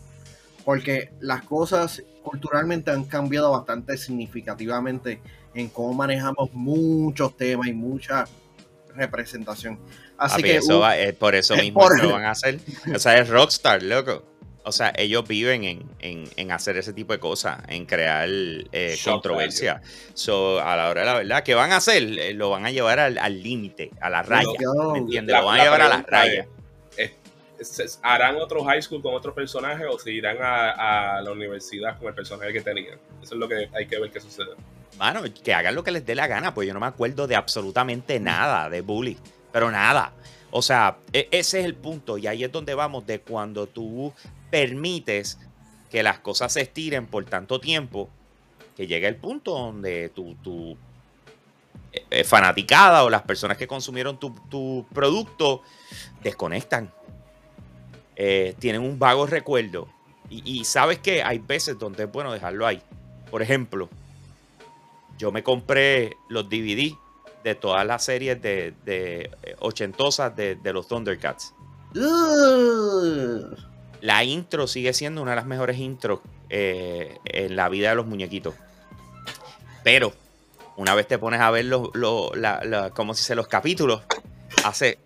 [0.65, 5.21] Porque las cosas culturalmente han cambiado bastante significativamente
[5.55, 8.27] en cómo manejamos muchos temas y mucha
[8.95, 9.79] representación.
[10.17, 10.83] Así que eso
[11.19, 12.59] por eso mismo lo van a hacer.
[12.95, 14.38] O sea, es Rockstar, loco
[14.69, 19.81] o sea, ellos viven en, hacer ese tipo de cosas, en crear eh, controversia.
[20.13, 22.03] So, a la hora de la verdad, ¿qué van a hacer?
[22.03, 24.47] Eh, lo van a llevar al límite, a la raya.
[24.93, 25.35] ¿Me entiendes?
[25.35, 26.47] Lo van a llevar a la raya.
[28.03, 32.15] ¿harán otro high school con otro personaje o se irán a, la universidad con el
[32.15, 32.99] personaje que tenían?
[33.23, 34.51] Eso es lo que hay que ver qué sucede.
[34.99, 37.37] Mano, que hagan lo que les dé la gana, pues yo no me acuerdo de
[37.37, 39.17] absolutamente nada de Bully,
[39.51, 40.13] pero nada.
[40.51, 44.13] O sea, e, ese es el punto y ahí es donde vamos de cuando tú
[44.51, 45.39] permites
[45.91, 48.09] que las cosas se estiren por tanto tiempo
[48.77, 50.77] que llega el punto donde tu, tu
[51.93, 55.63] eh, eh, fanaticada o las personas que consumieron tu, producto
[56.23, 56.93] desconectan.
[58.15, 59.89] Eh, tienen un vago recuerdo.
[60.31, 62.83] Y, sabes que hay veces donde es bueno dejarlo ahí.
[63.31, 63.89] Por ejemplo,
[65.17, 66.95] yo me compré los DVD
[67.43, 69.31] de todas las series de, de
[69.61, 71.55] ochentosas de, de, los Thundercats.
[74.01, 78.55] La intro sigue siendo una de las mejores intros en la vida de los muñequitos.
[79.83, 80.13] Pero
[80.77, 81.91] una vez te pones a ver los,
[82.95, 84.03] como si se los capítulos,
[84.65, 84.99] hace.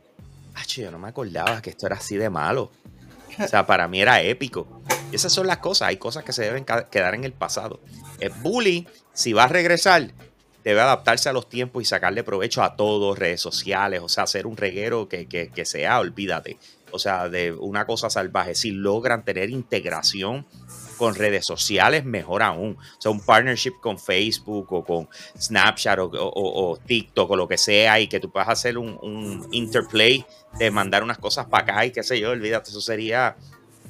[0.68, 2.70] yo no me acordaba que esto era así de malo.
[3.38, 4.82] O sea, para mí era épico.
[5.10, 5.88] Y esas son las cosas.
[5.88, 7.80] Hay cosas que se deben quedar en el pasado.
[8.20, 10.10] El bully, si va a regresar,
[10.62, 14.46] debe adaptarse a los tiempos y sacarle provecho a todos, redes sociales, o sea, hacer
[14.46, 16.58] un reguero que, que sea, olvídate.
[16.92, 18.54] O sea, de una cosa salvaje.
[18.54, 20.46] Si logran tener integración
[20.96, 22.78] con redes sociales, mejor aún.
[22.78, 27.98] O sea, un partnership con Facebook o con Snapchat o, TikTok o lo que sea
[27.98, 30.24] y que tú puedas hacer un, interplay
[30.58, 33.36] de mandar unas cosas para acá y qué sé yo, olvídate, eso sería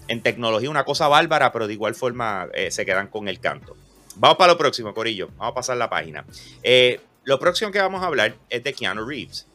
[0.08, 3.76] en tecnología una cosa bárbara, pero de igual forma eh, se quedan con el canto.
[4.16, 5.28] Vamos para lo próximo, Corillo.
[5.36, 6.24] Vamos a pasar la página.
[6.62, 9.46] Eh, lo próximo que vamos a hablar es de Keanu Reeves.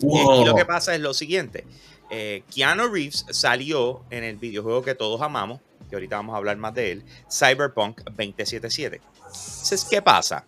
[0.00, 1.64] Y lo que pasa es lo siguiente.
[2.10, 6.56] Eh, Keanu Reeves salió en el videojuego que todos amamos, que ahorita vamos a hablar
[6.56, 9.00] más de él, Cyberpunk 2077.
[9.26, 10.44] Entonces, ¿qué pasa?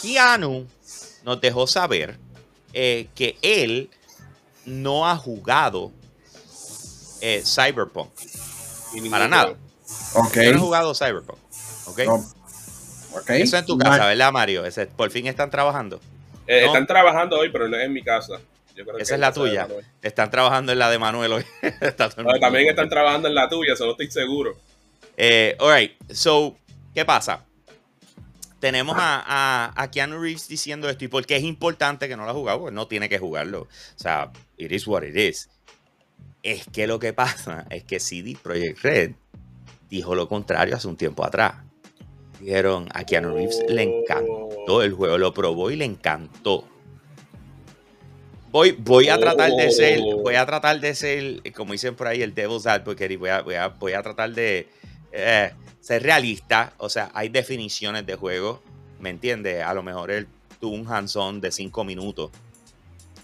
[0.00, 0.66] Keanu
[1.24, 2.18] nos dejó saber
[2.72, 3.90] eh, que él
[4.64, 5.92] no ha jugado
[7.20, 8.10] eh, Cyberpunk.
[9.10, 9.54] Para nada.
[10.14, 10.50] Okay.
[10.50, 11.38] no ha jugado Cyberpunk.
[11.86, 12.00] ¿Ok?
[13.20, 13.42] Okay.
[13.42, 14.62] Eso en tu casa, ¿verdad, Mario?
[14.96, 16.00] por fin están trabajando.
[16.46, 18.40] Eh, están trabajando hoy, pero no es en mi casa.
[18.98, 19.68] Esa es la tuya.
[20.02, 21.44] Están trabajando en la de Manuel hoy.
[22.40, 24.56] también están trabajando en la tuya, solo estoy seguro.
[25.16, 26.56] Eh, alright, so,
[26.94, 27.44] ¿qué pasa?
[28.60, 32.34] Tenemos a, a, Keanu Reeves diciendo esto y porque es importante que no lo ha
[32.34, 33.62] jugado, pues no tiene que jugarlo.
[33.62, 35.48] O sea, it is what it is.
[36.42, 39.12] Es que lo que pasa es que CD Projekt Red
[39.88, 41.54] dijo lo contrario hace un tiempo atrás.
[42.40, 46.64] Dijeron a Keanu Reeves le encantó el juego, lo probó y le encantó.
[48.58, 50.16] Voy, voy a tratar de ser, oh.
[50.16, 53.42] voy a tratar de ser, como dicen por ahí, el devil's advocate, y voy a,
[53.42, 54.66] voy a, voy a tratar de
[55.12, 56.72] eh, ser realista.
[56.78, 58.60] O sea, hay definiciones de juego,
[58.98, 59.62] ¿me entiendes?
[59.62, 60.26] A lo mejor él
[60.60, 62.32] tuvo un hands-on de cinco minutos.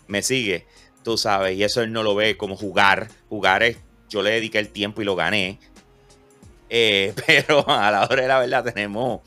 [0.07, 0.67] Me sigue,
[1.03, 3.09] tú sabes, y eso él no lo ve como jugar.
[3.29, 5.59] Jugar es, yo le dediqué el tiempo y lo gané.
[6.71, 9.23] Eh, pero a la hora de la verdad tenemos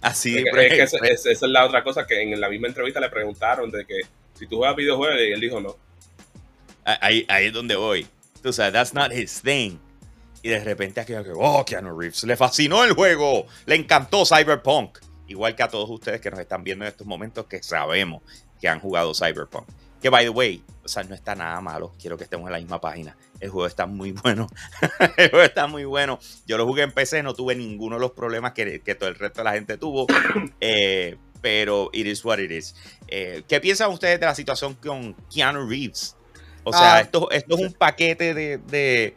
[0.00, 0.38] así.
[0.38, 3.84] Es que, esa es la otra cosa que en la misma entrevista le preguntaron de
[3.84, 3.98] que
[4.40, 5.76] si tú juegas videojuegos, y él dijo no.
[6.82, 8.06] Ahí, es donde voy.
[8.42, 9.76] Tú sabes, that's not his thing.
[10.42, 14.98] Y de repente aquí, oh, Keanu Reeves, le fascinó el juego, le encantó Cyberpunk.
[15.28, 18.22] Igual que a todos ustedes que nos están viendo en estos momentos que sabemos
[18.58, 19.68] que han jugado Cyberpunk.
[20.00, 21.92] Que, by the way, o sea, no está nada malo.
[22.00, 23.18] Quiero que estemos en la misma página.
[23.40, 24.46] El juego está muy bueno.
[25.18, 26.18] el juego está muy bueno.
[26.46, 29.16] Yo lo jugué en PC, no tuve ninguno de los problemas que, que todo el
[29.16, 30.06] resto de la gente tuvo.
[30.62, 32.74] Eh, pero it is what it is.
[33.08, 36.16] Eh, ¿Qué piensan ustedes de la situación con Keanu Reeves?
[36.64, 37.00] O sea, ah.
[37.00, 39.14] esto, esto es un paquete de,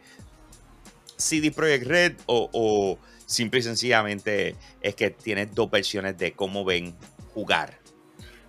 [1.16, 6.94] CD Projekt Red o, simple y sencillamente es que tienes dos versiones de cómo ven
[7.32, 7.78] jugar.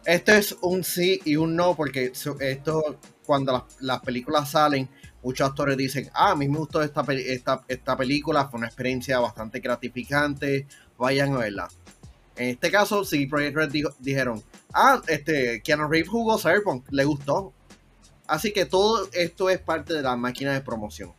[0.05, 4.89] Esto es un sí y un no, porque esto, cuando las, películas salen,
[5.23, 9.19] muchos actores dicen, ah, a mí me gustó esta, esta, esta película, fue una experiencia
[9.19, 11.69] bastante gratificante, vayan a verla.
[12.37, 14.43] En este caso, sí, Project Red dijeron,
[14.73, 17.53] ah, este, Keanu Reeves jugó Cyberpunk, le gustó.
[18.27, 21.13] Así que todo esto es parte de la máquina de promoción.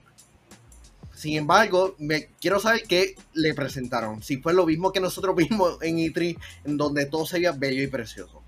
[1.14, 4.22] Sin embargo, me quiero saber qué le presentaron.
[4.22, 7.82] Si fue lo mismo que nosotros vimos en E3, en donde todo se veía bello
[7.82, 8.42] y precioso.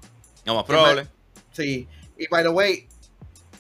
[0.45, 1.09] No más probable.
[1.53, 1.89] Sí.
[2.19, 2.87] Y by the way,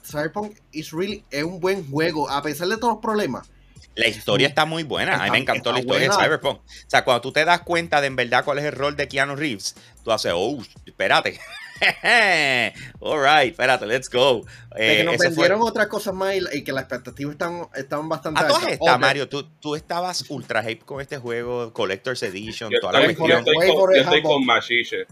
[0.04, 3.48] Cyberpunk is really, es un buen juego, a pesar de todos los problemas
[3.98, 5.16] la historia está muy buena.
[5.16, 6.60] a mí me encantó la historia de Cyberpunk.
[6.60, 9.08] O sea, cuando tú te das cuenta de en verdad cuál es el rol de
[9.08, 11.40] Keanu Reeves, tú haces, oh, espérate.
[13.00, 14.44] All right, espérate, let's go.
[14.76, 18.48] que nos eh, vendieron otras cosas más y, que las expectativas están, estaban bastante A
[18.48, 23.04] todas estas, Mario, tú, tú, estabas ultra hype con este juego, Collector's Edition, toda la
[23.04, 23.28] cuestión.
[23.28, 25.06] Yo estoy con, yo estoy con Mashiche.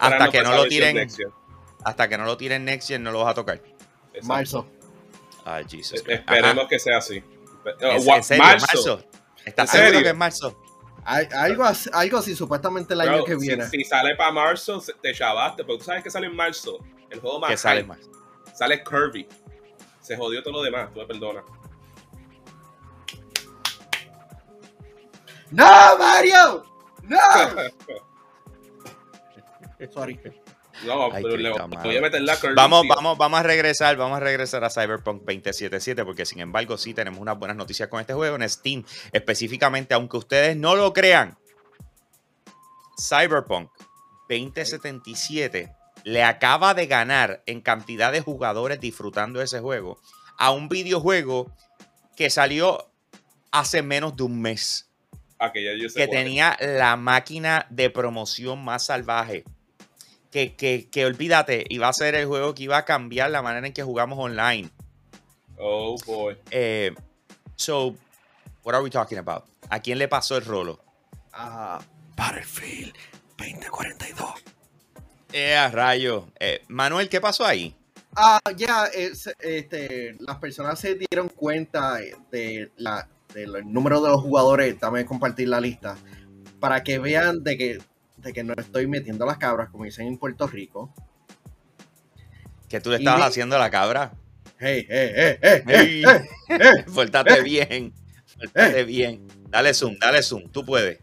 [0.00, 1.08] hasta que no lo tiren,
[1.84, 3.60] hasta que no lo tiren Next Gen, no lo vas a tocar.
[4.22, 4.68] Marzo.
[5.44, 6.02] Ay, Jesus.
[6.06, 7.22] Esperemos que sea así.
[7.80, 8.44] ¿En, serio?
[8.44, 9.02] marzo.
[9.44, 10.58] ¿Estás seguro que es marzo?
[11.04, 13.68] algo, algo así, supuestamente el año que viene.
[13.68, 16.78] Si, sale para marzo, te chavaste, porque tú sabes que sale en marzo.
[17.10, 17.50] El juego más.
[17.50, 17.98] ¿Qué sale más?
[18.54, 19.26] Sale Kirby.
[20.00, 21.44] Se jodió todo lo demás, tú me perdonas.
[25.50, 26.64] ¡No, Mario!
[27.02, 27.18] ¡No!
[29.92, 30.18] Sorry.
[30.86, 34.64] No, pero le voy a meter la vamos, vamos, vamos a regresar, vamos a regresar
[34.64, 38.48] a Cyberpunk 2077 porque sin embargo sí tenemos unas buenas noticias con este juego en
[38.48, 41.38] Steam, específicamente, aunque ustedes no lo crean,
[42.98, 43.70] Cyberpunk
[44.28, 45.72] 2077
[46.04, 50.00] le acaba de ganar en cantidad de jugadores disfrutando ese juego
[50.38, 51.54] a un videojuego
[52.16, 52.90] que salió
[53.50, 54.88] hace menos de un mes.
[55.38, 59.44] Ah, que, tenía la máquina de promoción más salvaje
[60.32, 63.66] que, que, que olvídate, iba a ser el juego que iba a cambiar la manera
[63.66, 64.70] en que jugamos online.
[65.58, 66.36] Oh boy.
[66.50, 66.92] Eh,
[67.54, 67.94] so,
[68.64, 69.44] what are we talking about?
[69.68, 70.80] ¿A quién le pasó el rolo?
[71.32, 71.78] A
[72.16, 72.94] Battlefield
[73.36, 74.30] 2042.
[75.34, 76.26] Eh, rayo.
[76.40, 77.76] Eh, Manuel, ¿qué pasó ahí?
[78.16, 81.98] Ah, ya, este, las personas se dieron cuenta
[82.30, 84.80] de la, del número de los jugadores.
[84.80, 85.96] Dame compartir la lista
[86.58, 87.78] para que vean de que
[88.22, 90.92] de que no estoy metiendo las cabras, como dicen en Puerto Rico.
[92.68, 94.12] ¿Que tú le estabas haciendo a la cabra?
[94.58, 96.02] Hey, hey, hey, hey, hey,
[96.48, 96.86] hey, bien.
[96.86, 97.42] Fórtate
[98.84, 99.26] bien.
[99.50, 100.48] Dale zoom, dale zoom.
[100.50, 100.98] Tú puedes.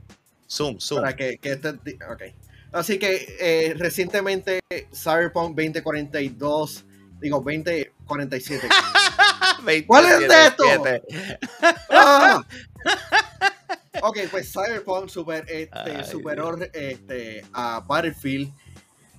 [0.50, 1.02] Zoom, zoom.
[1.02, 2.24] Para que, que este, ok.
[2.72, 4.62] Así que eh, recientemente
[4.94, 6.86] Cyberpunk 2042,
[7.20, 8.68] digo 2047.
[9.88, 10.64] ¿Cuál es esto?
[11.90, 12.44] Ah.
[14.02, 18.52] Ok, pues Cyberpunk super, este, superó este, a Battlefield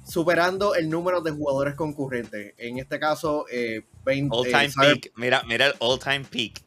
[0.05, 2.55] superando el número de jugadores concurrentes.
[2.59, 5.13] En este caso, eh, 20, all time peak.
[5.17, 6.63] Mira, mira el all time peak.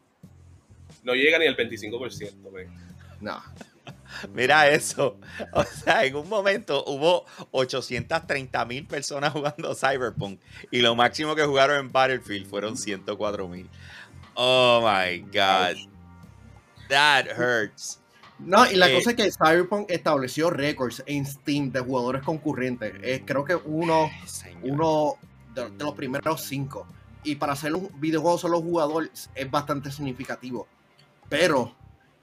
[1.04, 2.34] No llega ni al 25%.
[3.20, 3.42] No.
[4.34, 5.20] Mira eso.
[5.52, 10.40] O sea, en un momento hubo 830 mil personas jugando Cyberpunk
[10.72, 13.70] y lo máximo que jugaron en Battlefield fueron 104 mil.
[14.36, 15.78] Oh my God.
[16.90, 18.00] That hurts.
[18.46, 23.22] No, y la eh, cosa es que Cyberpunk estableció récords en Steam de jugadores concurrentes.
[23.26, 24.10] creo que uno,
[24.64, 25.18] uno
[25.54, 26.88] de, los primeros cinco.
[27.24, 30.68] Y para hacer un videojuego solo jugador es bastante significativo.
[31.30, 31.74] Pero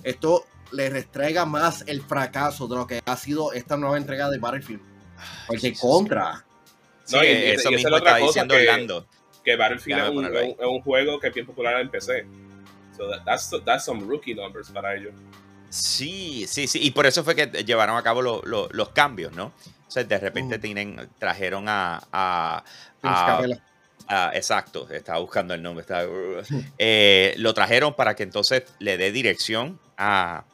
[0.02, 4.38] esto le restrega más el fracaso de lo que ha sido esta nueva entrega de
[4.38, 4.82] Battlefield.
[5.46, 6.44] Porque contra.
[7.12, 9.04] no, y, eso mismo está diciendo que,
[9.42, 12.26] Que Battlefield es un, juego que es bien popular en PC.
[12.96, 15.14] So that's, that's some rookie numbers para ellos.
[15.70, 16.80] Sí, sí, sí.
[16.82, 19.46] Y por eso fue que llevaron a cabo los cambios, ¿no?
[19.46, 22.02] O sea, de repente tienen, trajeron a.
[22.12, 22.62] a,
[24.34, 25.84] exacto, estaba buscando el nombre.
[26.78, 30.44] Eh, lo trajeron para que entonces le dé dirección a,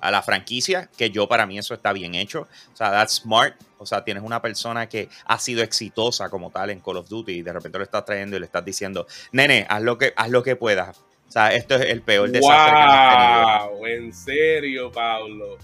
[0.00, 2.48] a la franquicia, que yo para mí eso está bien hecho.
[2.72, 3.54] O sea, that's smart.
[3.78, 7.32] O sea, tienes una persona que ha sido exitosa como tal en Call of Duty
[7.32, 10.30] y de repente lo estás trayendo y le estás diciendo, nene, haz lo que, haz
[10.30, 10.98] lo que puedas
[11.34, 14.04] sea, esto es el peor desastre wow, que hemos tenido.
[14.04, 15.58] en serio, Pablo.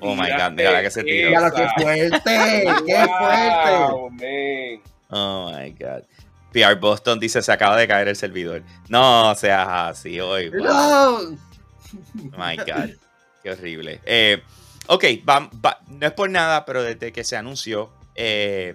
[0.00, 1.30] oh my God, mira que se tiró.
[1.30, 4.82] Mira qué fuerte, qué fuerte.
[5.10, 6.02] Oh my God.
[6.52, 8.62] PR Boston dice: Se acaba de caer el servidor.
[8.88, 10.50] No seas así hoy.
[10.50, 11.16] No.
[11.16, 11.36] Oh
[12.38, 12.90] my God.
[13.42, 14.00] Qué horrible.
[14.04, 14.42] Eh,
[14.86, 15.04] ok,
[15.88, 18.74] no es por nada, pero desde que se anunció, eh,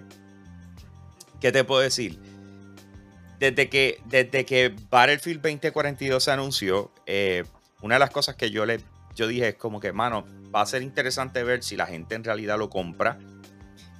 [1.40, 2.18] ¿qué te puedo decir?
[3.42, 7.42] Desde que, desde que Battlefield 2042 se anunció, eh,
[7.80, 8.80] una de las cosas que yo le
[9.16, 10.24] yo dije es como que, mano,
[10.54, 13.18] va a ser interesante ver si la gente en realidad lo compra.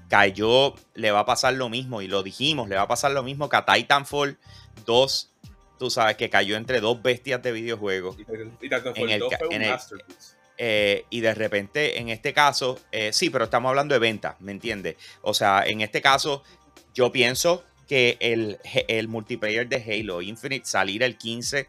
[0.08, 3.24] Cayó, le va a pasar lo mismo, y lo dijimos, le va a pasar lo
[3.24, 4.38] mismo que a Titanfall
[4.86, 5.30] 2,
[5.76, 8.16] tú sabes, que cayó entre dos bestias de videojuegos.
[8.20, 8.24] Y,
[8.60, 9.62] Titanfall en 2 fue un
[10.56, 14.52] eh, y de repente, en este caso, eh, sí, pero estamos hablando de ventas, ¿me
[14.52, 14.96] entiendes?
[15.22, 16.44] O sea, en este caso,
[16.94, 21.68] yo pienso que el, el multiplayer de Halo Infinite salir el 15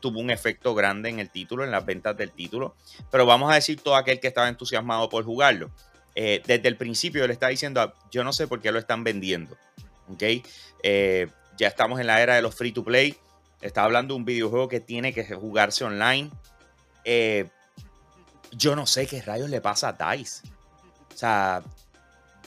[0.00, 2.74] tuvo un efecto grande en el título, en las ventas del título.
[3.10, 5.70] Pero vamos a decir todo aquel que estaba entusiasmado por jugarlo.
[6.14, 9.56] Eh, desde el principio le está diciendo, yo no sé por qué lo están vendiendo.
[10.08, 10.22] ¿Ok?
[10.82, 13.14] Eh, ya estamos en la era de los free to play.
[13.60, 16.30] Está hablando de un videojuego que tiene que jugarse online.
[17.04, 17.48] Eh,
[18.52, 20.48] yo no sé qué rayos le pasa a DICE.
[21.14, 21.62] O sea,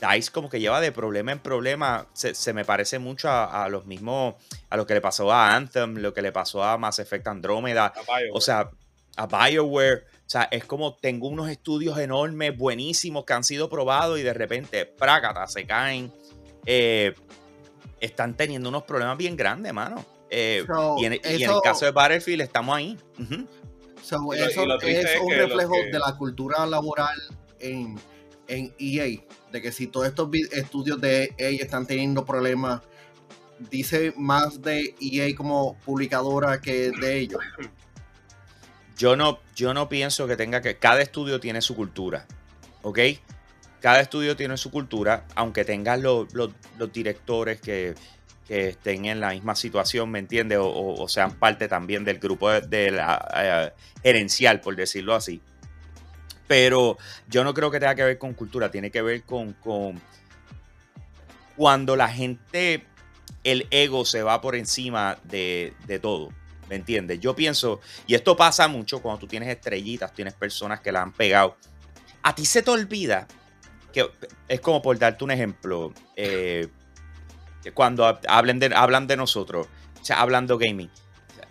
[0.03, 2.07] DICE como que lleva de problema en problema.
[2.13, 4.35] Se, me parece mucho a, los mismos,
[4.69, 7.93] a lo que le pasó a Anthem, lo que le pasó a Mass Effect Andromeda.
[8.33, 8.69] O sea,
[9.15, 10.05] a BioWare.
[10.25, 14.33] O sea, es como tengo unos estudios enormes, buenísimos, que han sido probados y de
[14.33, 16.11] repente, prácata, se caen.
[16.65, 17.13] Eh,
[17.99, 20.03] están teniendo unos problemas bien grandes, mano.
[20.29, 20.65] Eh,
[20.97, 22.97] y, en, el caso de Battlefield estamos ahí.
[23.99, 27.19] eso es un reflejo de la cultura laboral
[27.59, 27.99] en,
[28.47, 29.21] en EA,
[29.51, 32.81] de que si todos estos estudios de EA están teniendo problemas,
[33.69, 37.41] dice más de EA como publicadora que de ellos.
[38.97, 40.77] Yo no, yo no pienso que tenga que.
[40.77, 42.25] Cada estudio tiene su cultura.
[42.83, 42.99] ¿Ok?
[43.79, 46.27] Cada estudio tiene su cultura, aunque tengas los,
[46.93, 47.95] directores que,
[48.47, 50.59] estén en la misma situación, ¿me entiendes?
[50.61, 55.41] O, sean parte también del grupo de, la eh, gerencial, por decirlo así.
[56.47, 60.01] Pero yo no creo que tenga que ver con cultura, tiene que ver con, con
[61.55, 62.85] cuando la gente,
[63.43, 66.29] el ego se va por encima de, de todo.
[66.69, 67.19] ¿Me entiendes?
[67.19, 71.11] Yo pienso, y esto pasa mucho cuando tú tienes estrellitas, tienes personas que la han
[71.11, 71.57] pegado.
[72.23, 73.27] A ti se te olvida
[73.93, 74.09] que
[74.47, 75.93] es como por darte un ejemplo.
[76.17, 76.67] Eh,
[77.73, 79.67] cuando hablen de, hablan de nosotros,
[80.01, 80.89] o sea, hablando gaming.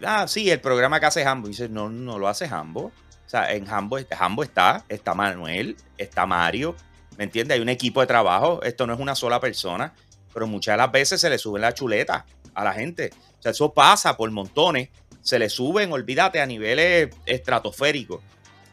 [0.04, 1.48] Ah, sí, el programa que hace Hambo.
[1.48, 2.92] Dices, no, no lo hace Hambo.
[3.32, 6.76] Sea, en Hambo, Hambo está, está Manuel, está Mario.
[7.16, 7.54] ¿Me entiendes?
[7.54, 8.62] Hay un equipo de trabajo.
[8.62, 9.94] Esto no es una sola persona.
[10.34, 13.10] Pero muchas de las veces se le sube la chuleta a la gente.
[13.38, 14.90] O sea, eso pasa por montones
[15.22, 18.20] se le suben, olvídate, a niveles estratosféricos.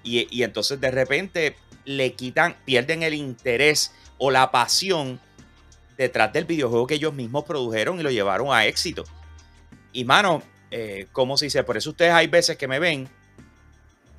[0.04, 1.56] Y, entonces de repente
[1.86, 5.20] le quitan, pierden el interés o la pasión
[5.98, 9.04] detrás del videojuego que ellos mismos produjeron y lo llevaron a éxito.
[9.94, 10.42] Y mano,
[10.72, 11.64] eh, ¿cómo se dice?
[11.64, 13.08] Por eso ustedes hay veces que me ven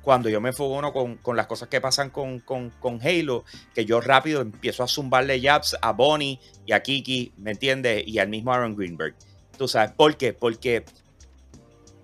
[0.01, 4.01] cuando yo me enfoco con, con las cosas que pasan con, con, Halo, que yo
[4.01, 8.03] rápido empiezo a zumbarle jabs a Bonnie y a Kiki, ¿me entiendes?
[8.07, 9.15] Y al mismo Aaron Greenberg.
[9.57, 10.33] ¿Tú sabes por qué?
[10.33, 10.83] Porque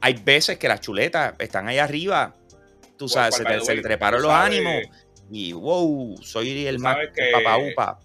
[0.01, 2.35] hay veces que las chuletas están ahí arriba,
[2.97, 4.83] tú sabes, se, le treparon los ánimos
[5.31, 7.99] y wow, soy el más que, papá upa.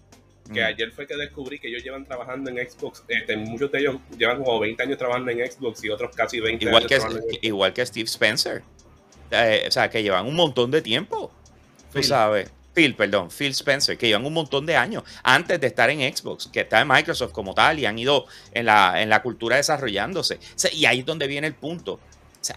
[0.51, 0.65] Que mm.
[0.65, 4.43] ayer fue que descubrí que ellos llevan trabajando en Xbox, este, muchos de ellos llevan
[4.43, 6.89] como 20 años trabajando en Xbox y otros casi 20 igual años.
[6.89, 8.63] Que, trabajando en igual que Steve Spencer.
[9.33, 11.31] Eh, o sea, que llevan un montón de tiempo,
[11.91, 12.51] tú sabes.
[12.73, 16.47] Phil, perdón, Phil Spencer, que llevan un montón de años antes de estar en Xbox,
[16.47, 20.39] que está en Microsoft como tal y han ido en la, en la cultura desarrollándose.
[20.71, 21.99] y ahí es donde viene el punto.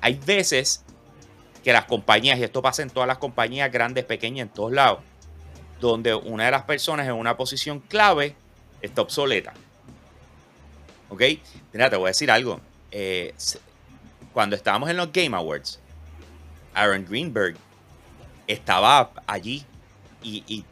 [0.00, 0.82] hay veces
[1.62, 5.00] que las compañías, y esto pasa en todas las compañías grandes, pequeñas, en todos lados,
[5.80, 8.34] donde una de las personas en una posición clave
[8.80, 9.52] está obsoleta.
[11.08, 11.22] ¿Ok?
[11.72, 12.60] Mira, te voy a decir algo.
[12.90, 13.34] Eh,
[14.32, 15.80] cuando estábamos en los Game Awards,
[16.76, 17.56] Aaron Greenberg
[18.46, 19.64] estaba allí
[20.22, 20.64] y, y,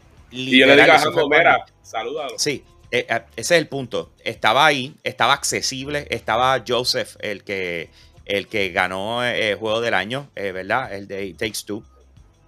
[0.59, 2.39] yo le digo a mira, salúdalo.
[2.39, 4.13] Sí, eh, eh, ese es el punto.
[4.25, 7.89] Estaba ahí, estaba accesible, estaba Joseph, el que,
[8.25, 10.93] el que ganó eh, el juego del año, ¿verdad?
[10.93, 11.85] El de It Takes Two.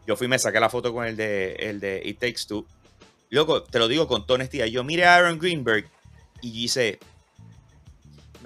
[0.07, 2.67] Yo fui y me saqué la foto con el de, el de It Takes Two.
[3.31, 4.67] Loco, te lo digo con toda honestidad.
[4.67, 5.89] Yo miré a Aaron Greenberg
[6.41, 6.99] y dice,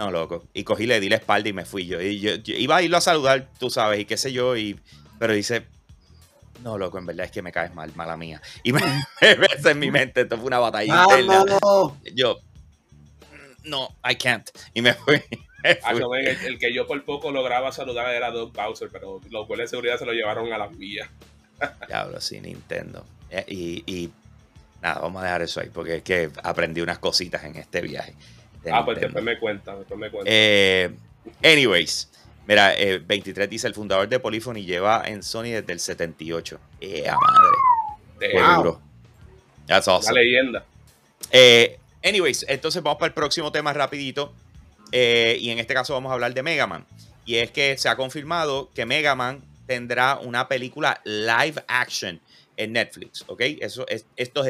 [0.00, 0.44] no, loco.
[0.54, 2.00] Y cogí, le di la espalda y me fui yo.
[2.00, 4.56] Y yo, iba a irlo a saludar, tú sabes, y qué sé yo.
[4.56, 4.78] Y,
[5.20, 5.66] pero dice,
[6.64, 8.40] no, loco, en verdad es que me caes mal, mala mía.
[8.64, 8.80] Y me,
[9.20, 11.44] ves en mi mente, esto fue una batalla interna.
[12.14, 12.40] Yo,
[13.64, 14.48] no, I can't.
[14.72, 15.22] Y me fui.
[15.62, 19.98] el, que yo por poco lograba saludar era Doug Bowser, pero los guardias de seguridad
[19.98, 21.10] se lo llevaron a las vías.
[21.86, 23.04] Diablo, sí, Nintendo.
[23.28, 24.10] Eh, y,
[24.80, 28.14] nada, vamos a dejar eso ahí, porque es que aprendí unas cositas en este viaje.
[28.72, 30.30] Ah, pues después me cuenta, después me cuenta.
[30.32, 30.90] Eh,
[31.42, 32.08] anyways,
[32.50, 32.74] Mira,
[33.06, 36.58] 23 eh, dice el fundador de Polyphony lleva en Sony desde el 78.
[36.80, 38.32] ¡Eh, madre!
[38.34, 38.80] Wow.
[39.68, 40.10] That's awesome.
[40.10, 40.64] Una leyenda.
[41.30, 44.32] Eh, anyways, entonces vamos para el próximo tema rapidito.
[44.90, 46.84] Eh, y en este caso vamos a hablar de Mega Man.
[47.24, 52.20] Y es que se ha confirmado que Mega Man tendrá una película live action
[52.56, 53.42] en Netflix, ¿ok?
[53.60, 54.42] Eso es, esto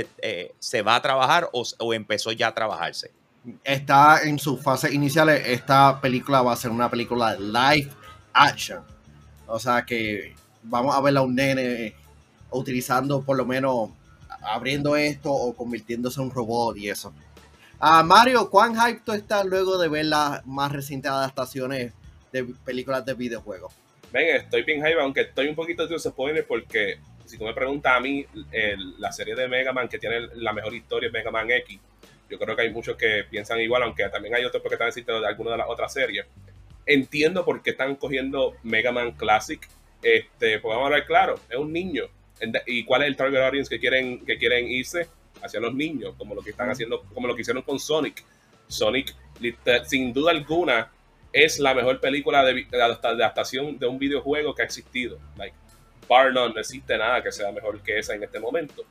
[0.59, 3.11] se va a trabajar o, o empezó ya a trabajarse
[3.65, 5.43] está en sus fases iniciales.
[5.47, 7.91] Esta película va a ser una película live
[8.33, 8.83] action.
[9.47, 11.95] O sea que vamos a ver a un nene
[12.51, 13.91] utilizando por lo menos
[14.43, 17.13] abriendo esto o convirtiéndose en un robot y eso.
[17.79, 21.93] Ah, Mario, ¿cuán hype tú estás luego de ver las más recientes adaptaciones
[22.33, 23.73] de películas de videojuegos?
[24.13, 27.97] Ven, estoy bien hype, aunque estoy un poquito de spoiler porque si tú me preguntas
[27.97, 28.27] a mí,
[28.99, 31.81] la serie de Mega Man que tiene la mejor historia es Mega Man X
[32.31, 35.21] yo creo que hay muchos que piensan igual, aunque también hay otros que están diciendo
[35.21, 36.25] de alguna de las otras series.
[36.87, 39.61] Entiendo por qué están cogiendo Mega Man Classic.
[40.03, 42.05] Este, pues vamos a hablar claro, es un niño.
[42.67, 45.09] ¿Y cuál es el target audience que quieren, que quieren irse?
[45.43, 48.25] Hacia los niños, como lo que están haciendo, como lo que hicieron con Sonic.
[48.69, 49.15] Sonic,
[49.87, 50.91] sin duda alguna,
[51.33, 55.19] es la mejor película de, adaptación de un videojuego que ha existido.
[55.37, 55.57] Like,
[56.09, 58.85] bar none, no existe nada que sea mejor que esa en este momento.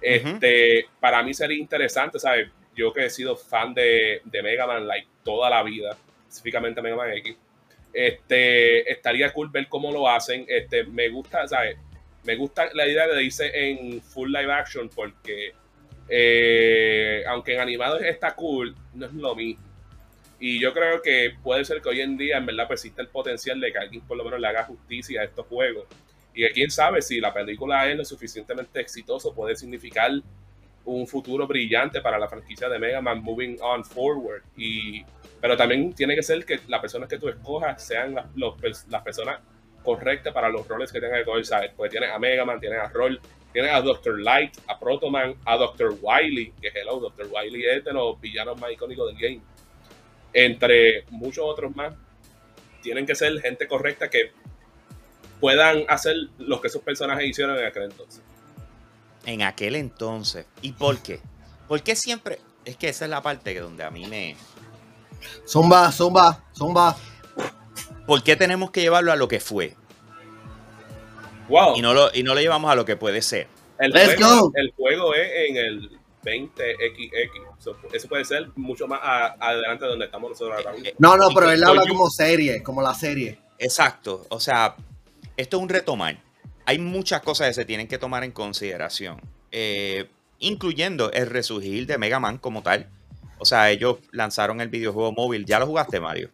[0.00, 2.50] Este, Para mí sería interesante, ¿sabes?
[2.76, 5.96] Yo que he sido fan de, de Mega Man like, toda la vida,
[6.28, 7.36] específicamente Mega Man X,
[7.92, 10.44] Este, estaría cool ver cómo lo hacen.
[10.48, 11.78] Este, me gusta, ¿sabes?
[12.24, 15.54] Me gusta la idea de irse en full live action porque,
[16.08, 19.64] eh, aunque en animado está cool, no es lo mismo.
[20.38, 23.58] Y yo creo que puede ser que hoy en día, en verdad, persiste el potencial
[23.58, 25.86] de que alguien por lo menos le haga justicia a estos juegos.
[26.34, 30.10] Y que quién sabe si la película es lo suficientemente exitoso, puede significar
[30.86, 34.42] un futuro brillante para la franquicia de Mega Man moving on forward.
[34.56, 35.04] Y,
[35.40, 39.40] pero también tiene que ser que las personas que tú escojas sean las, las personas
[39.82, 41.70] correctas para los roles que tengan que coger, ¿sabes?
[41.76, 43.20] Porque tienes a Mega Man, tienes a Roll,
[43.52, 44.20] tienes a Dr.
[44.20, 45.96] Light, a Protoman, a Dr.
[46.00, 47.28] Wily, que hello, Dr.
[47.30, 49.40] Wily es de los villanos más icónicos del game.
[50.32, 51.94] Entre muchos otros más,
[52.82, 54.30] tienen que ser gente correcta que
[55.40, 58.22] puedan hacer lo que esos personajes hicieron en aquel entonces
[59.26, 60.46] en aquel entonces.
[60.62, 61.20] ¿Y por qué?
[61.68, 64.36] Porque siempre, es que esa es la parte que donde a mí me...
[65.46, 66.96] Zumba, zumba, zumba.
[68.06, 69.74] ¿Por qué tenemos que llevarlo a lo que fue?
[71.48, 71.76] Wow.
[71.76, 73.48] Y no lo, y no lo llevamos a lo que puede ser.
[73.78, 74.52] El, Let's juego, go.
[74.54, 77.92] el juego es en el 20XX.
[77.92, 80.90] eso puede ser mucho más adelante de donde estamos nosotros ahora mismo.
[80.98, 83.38] No, no, pero él habla como serie, como la serie.
[83.58, 84.26] Exacto.
[84.28, 84.76] O sea,
[85.36, 86.16] esto es un retomar
[86.66, 89.20] hay muchas cosas que se tienen que tomar en consideración,
[89.52, 90.10] eh,
[90.40, 92.90] incluyendo el resurgir de Mega Man como tal.
[93.38, 95.46] O sea, ellos lanzaron el videojuego móvil.
[95.46, 96.30] ¿Ya lo jugaste, Mario?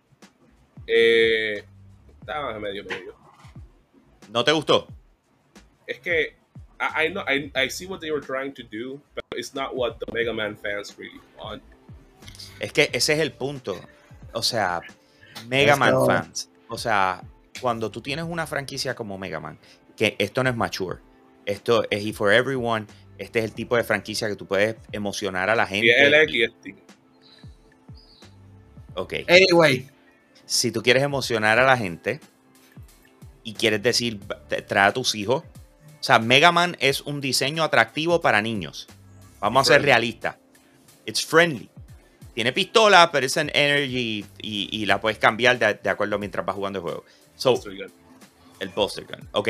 [0.87, 1.63] Eh,
[2.21, 3.15] estaba medio medio.
[4.31, 4.87] ¿No te gustó?
[5.87, 6.37] Es que
[6.81, 9.99] I, know, I, I see what they were trying to do, but it's not what
[9.99, 11.63] the Mega Man fans really want.
[12.59, 13.79] Es que ese es el punto.
[14.33, 14.81] O sea,
[15.47, 16.49] Mega Man fans.
[16.69, 17.23] O sea,
[17.61, 19.59] cuando tú tienes una franquicia como Mega Man
[20.03, 20.99] que esto no es mature.
[21.47, 22.87] Esto es y for everyone.
[23.19, 25.87] Este es el tipo de franquicia que tú puedes emocionar a la gente.
[25.87, 26.53] Y el
[28.95, 29.15] Ok.
[29.29, 29.89] Anyway.
[30.45, 32.19] Si tú quieres emocionar a la gente
[33.45, 34.19] y quieres decir,
[34.67, 35.45] trae a tus hijos.
[35.45, 38.89] O sea, Mega Man es un diseño atractivo para niños.
[39.39, 40.37] Vamos a ser realistas.
[41.07, 41.71] It's friendly.
[42.35, 46.81] Tiene pistola, pero es en energy y, la puedes cambiar de, acuerdo mientras vas jugando
[46.81, 47.05] el juego.
[47.37, 47.61] So,
[48.59, 49.29] el Buster Gun.
[49.33, 49.49] Ok.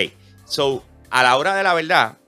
[0.53, 2.19] So, a la hora de la verdad,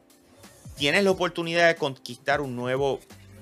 [0.78, 3.00] tienes la oportunidad de conquistar un nuevo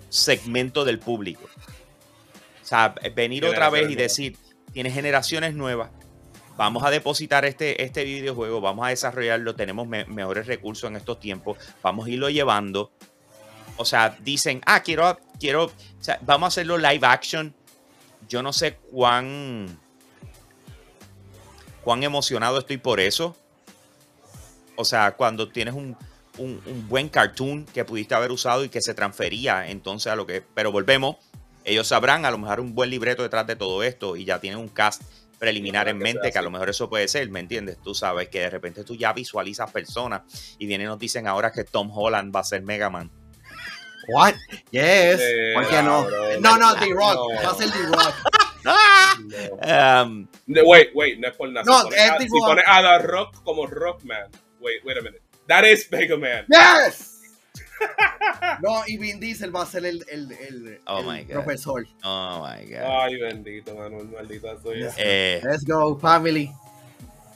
[0.08, 1.44] segmento del público.
[1.44, 4.36] O sea, venir otra vez y decir,
[4.72, 5.92] tienes generaciones nuevas,
[6.56, 11.58] vamos a depositar este, este videojuego, vamos a desarrollarlo, tenemos mejores recursos en estos tiempos,
[11.80, 12.90] vamos a irlo llevando.
[13.76, 17.54] O sea, dicen, ah, quiero, quiero, o sea, vamos a hacerlo live action.
[18.28, 19.78] Yo no sé cuán,
[21.84, 23.36] cuán emocionado estoy por eso.
[24.82, 25.96] O sea, cuando tienes un,
[26.88, 30.42] buen cartoon que pudiste haber usado y que se transfería entonces a lo que...
[30.54, 31.16] Pero volvemos,
[31.64, 34.58] ellos sabrán a lo mejor un buen libreto detrás de todo esto y ya tienen
[34.58, 35.02] un cast
[35.38, 37.78] preliminar en mente, que a lo mejor eso puede ser, ¿me entiendes?
[37.82, 40.22] Tú sabes que de repente tú ya visualizas personas
[40.58, 43.10] y vienen y nos dicen ahora que Tom Holland va a ser Mega Man.
[44.08, 44.34] What?
[44.70, 45.20] Yes.
[45.54, 46.06] ¿Por qué no?
[46.40, 47.44] No, no, The Rock.
[47.44, 48.14] Va a ser The Rock.
[48.64, 51.64] Um, wait, wait, no es por nada.
[51.66, 54.30] No, si pones a, a The Rock como Rockman,
[54.62, 55.22] wait, wait a minute.
[55.48, 56.44] That is Mega Man.
[56.48, 57.20] Yes.
[58.62, 61.86] no, y Vin Diesel va a ser el, el, el, oh el profesor.
[62.04, 62.84] Oh my God.
[62.84, 64.88] Ay, bendito, mano, maldita soy.
[64.96, 66.52] Eh, Let's go, family.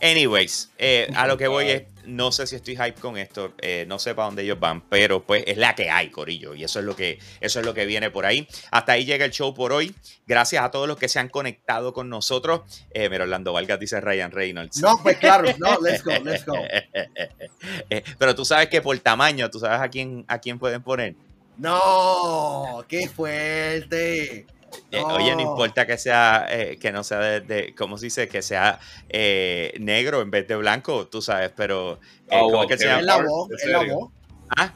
[0.00, 3.84] Anyways, eh, a lo que voy es, no sé si estoy hype con esto, eh,
[3.88, 6.78] no sé para dónde ellos van, pero pues es la que hay, Corillo, y eso
[6.78, 8.48] es lo que, eso es lo que viene por ahí.
[8.70, 9.94] Hasta ahí llega el show por hoy.
[10.26, 12.62] Gracias a todos los que se han conectado con nosotros.
[12.90, 14.80] Eh, mira, Orlando Vargas dice Ryan Reynolds.
[14.80, 16.56] No, pues claro, no, let's go, let's go.
[18.18, 21.14] pero tú sabes que por tamaño, tú sabes a quién, a quién pueden poner.
[21.58, 24.46] No, qué fuerte.
[24.90, 28.28] Eh, oye, no importa que sea, eh, que no sea de, ¿cómo se dice?
[28.28, 31.98] Que sea eh, negro en vez de blanco, tú sabes, pero
[32.30, 32.98] oh, ¿cómo que sea?
[32.98, 34.10] Es la voz, es la voz.
[34.56, 34.72] Ah,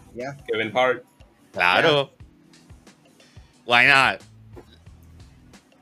[0.47, 1.05] Kevin Hart.
[1.53, 2.13] Claro.
[3.67, 4.21] Why not?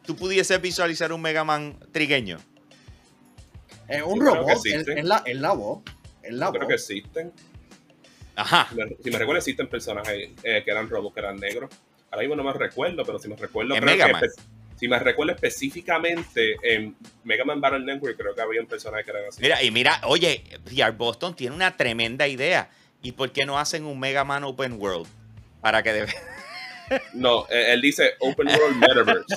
[0.05, 2.39] ¿Tú pudieses visualizar un Mega Man trigueño?
[3.89, 5.83] Es un robot, es la, la voz.
[6.23, 7.33] Es la creo que existen.
[8.37, 8.69] Ajá.
[9.03, 11.71] Si me recuerdo, existen personajes que eran robots, que eran negros
[12.11, 13.75] ahora mismo no me recuerdo, pero si me recuerdo,
[14.77, 19.11] si me recuerdo específicamente en Mega Man Battle Network, creo que había un personaje que
[19.11, 19.43] era así.
[19.43, 22.71] Mira, y mira, oye, VR Boston tiene una tremenda idea.
[23.03, 25.07] ¿Y por qué no hacen un Mega Man Open World?
[25.61, 26.07] Para que de...
[27.13, 29.37] No, él dice Open World Metaverse.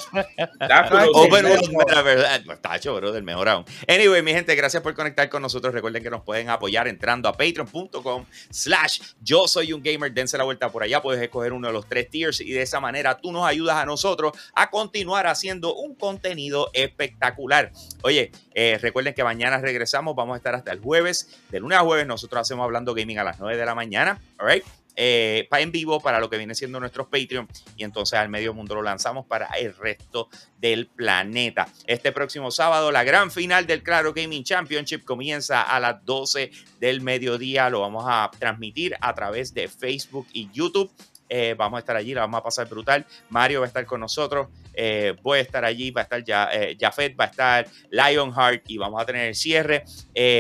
[1.14, 2.26] Open World Metaverse.
[2.26, 3.66] Ah, tacho, bro, del mejor aún.
[3.88, 5.74] Anyway, mi gente, gracias por conectar con nosotros.
[5.74, 10.14] Recuerden que nos pueden apoyar entrando a patreon.com slash yo soy un gamer.
[10.14, 11.02] Dense la vuelta por allá.
[11.02, 13.86] Puedes escoger uno de los tres tiers y de esa manera tú nos ayudas a
[13.86, 17.72] nosotros a continuar haciendo un contenido espectacular.
[18.04, 20.16] Oye, eh, recuerden que mañana regresamos.
[20.16, 21.39] Vamos a estar hasta el jueves.
[21.49, 24.22] De lunes a jueves nosotros hacemos Hablando Gaming a las 9 de la mañana.
[24.39, 24.64] All right?
[24.96, 28.76] Eh, en vivo para lo que viene siendo nuestros Patreon y entonces al medio mundo
[28.76, 31.68] lo lanzamos para el resto del planeta.
[31.86, 37.02] Este próximo sábado la gran final del Claro Gaming Championship comienza a las 12 del
[37.02, 37.70] mediodía.
[37.70, 40.92] Lo vamos a transmitir a través de Facebook y YouTube.
[41.34, 43.06] Eh, vamos a estar allí, la vamos a pasar brutal.
[43.30, 46.50] Mario va a estar con nosotros, eh, voy a estar allí, va a estar ya,
[46.52, 49.86] eh, Jafet, va a estar Lionheart y vamos a tener el cierre.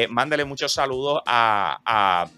[0.09, 2.29] mándale muchos saludos a a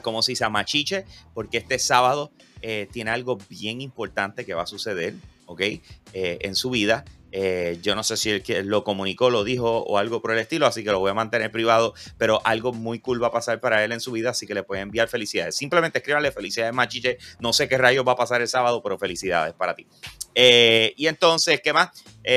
[0.00, 2.32] como se dice, a Machiche, porque este sábado
[2.62, 5.14] eh, tiene algo bien importante que va a suceder,
[5.46, 5.60] ¿ok?
[5.60, 5.82] Eh,
[6.14, 7.04] en su vida.
[7.34, 10.66] Eh, yo no sé si él lo comunicó, lo dijo o algo por el estilo,
[10.66, 13.82] así que lo voy a mantener privado, pero algo muy cool va a pasar para
[13.82, 15.56] él en su vida, así que le pueden enviar felicidades.
[15.56, 17.18] Simplemente escríbanle felicidades, Machiche.
[17.40, 19.86] No sé qué rayos va a pasar el sábado, pero felicidades para ti.
[20.34, 21.90] y entonces, ¿qué más?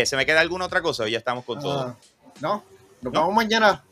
[0.05, 1.07] ¿Se me queda alguna otra cosa?
[1.09, 1.79] ya estamos con todo.
[1.81, 1.97] Ah,
[2.39, 2.63] no,
[3.01, 3.83] nos vemos mañana.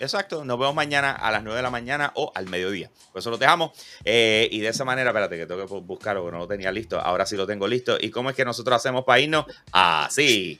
[0.00, 2.90] Exacto, nos vemos mañana a las 9 de la mañana o al mediodía.
[3.12, 3.72] Por eso lo dejamos.
[4.04, 6.98] Eh, y de esa manera, espérate que tengo que buscarlo porque no lo tenía listo.
[6.98, 7.98] Ahora sí lo tengo listo.
[8.00, 9.44] ¿Y cómo es que nosotros hacemos para irnos?
[9.72, 10.58] Así.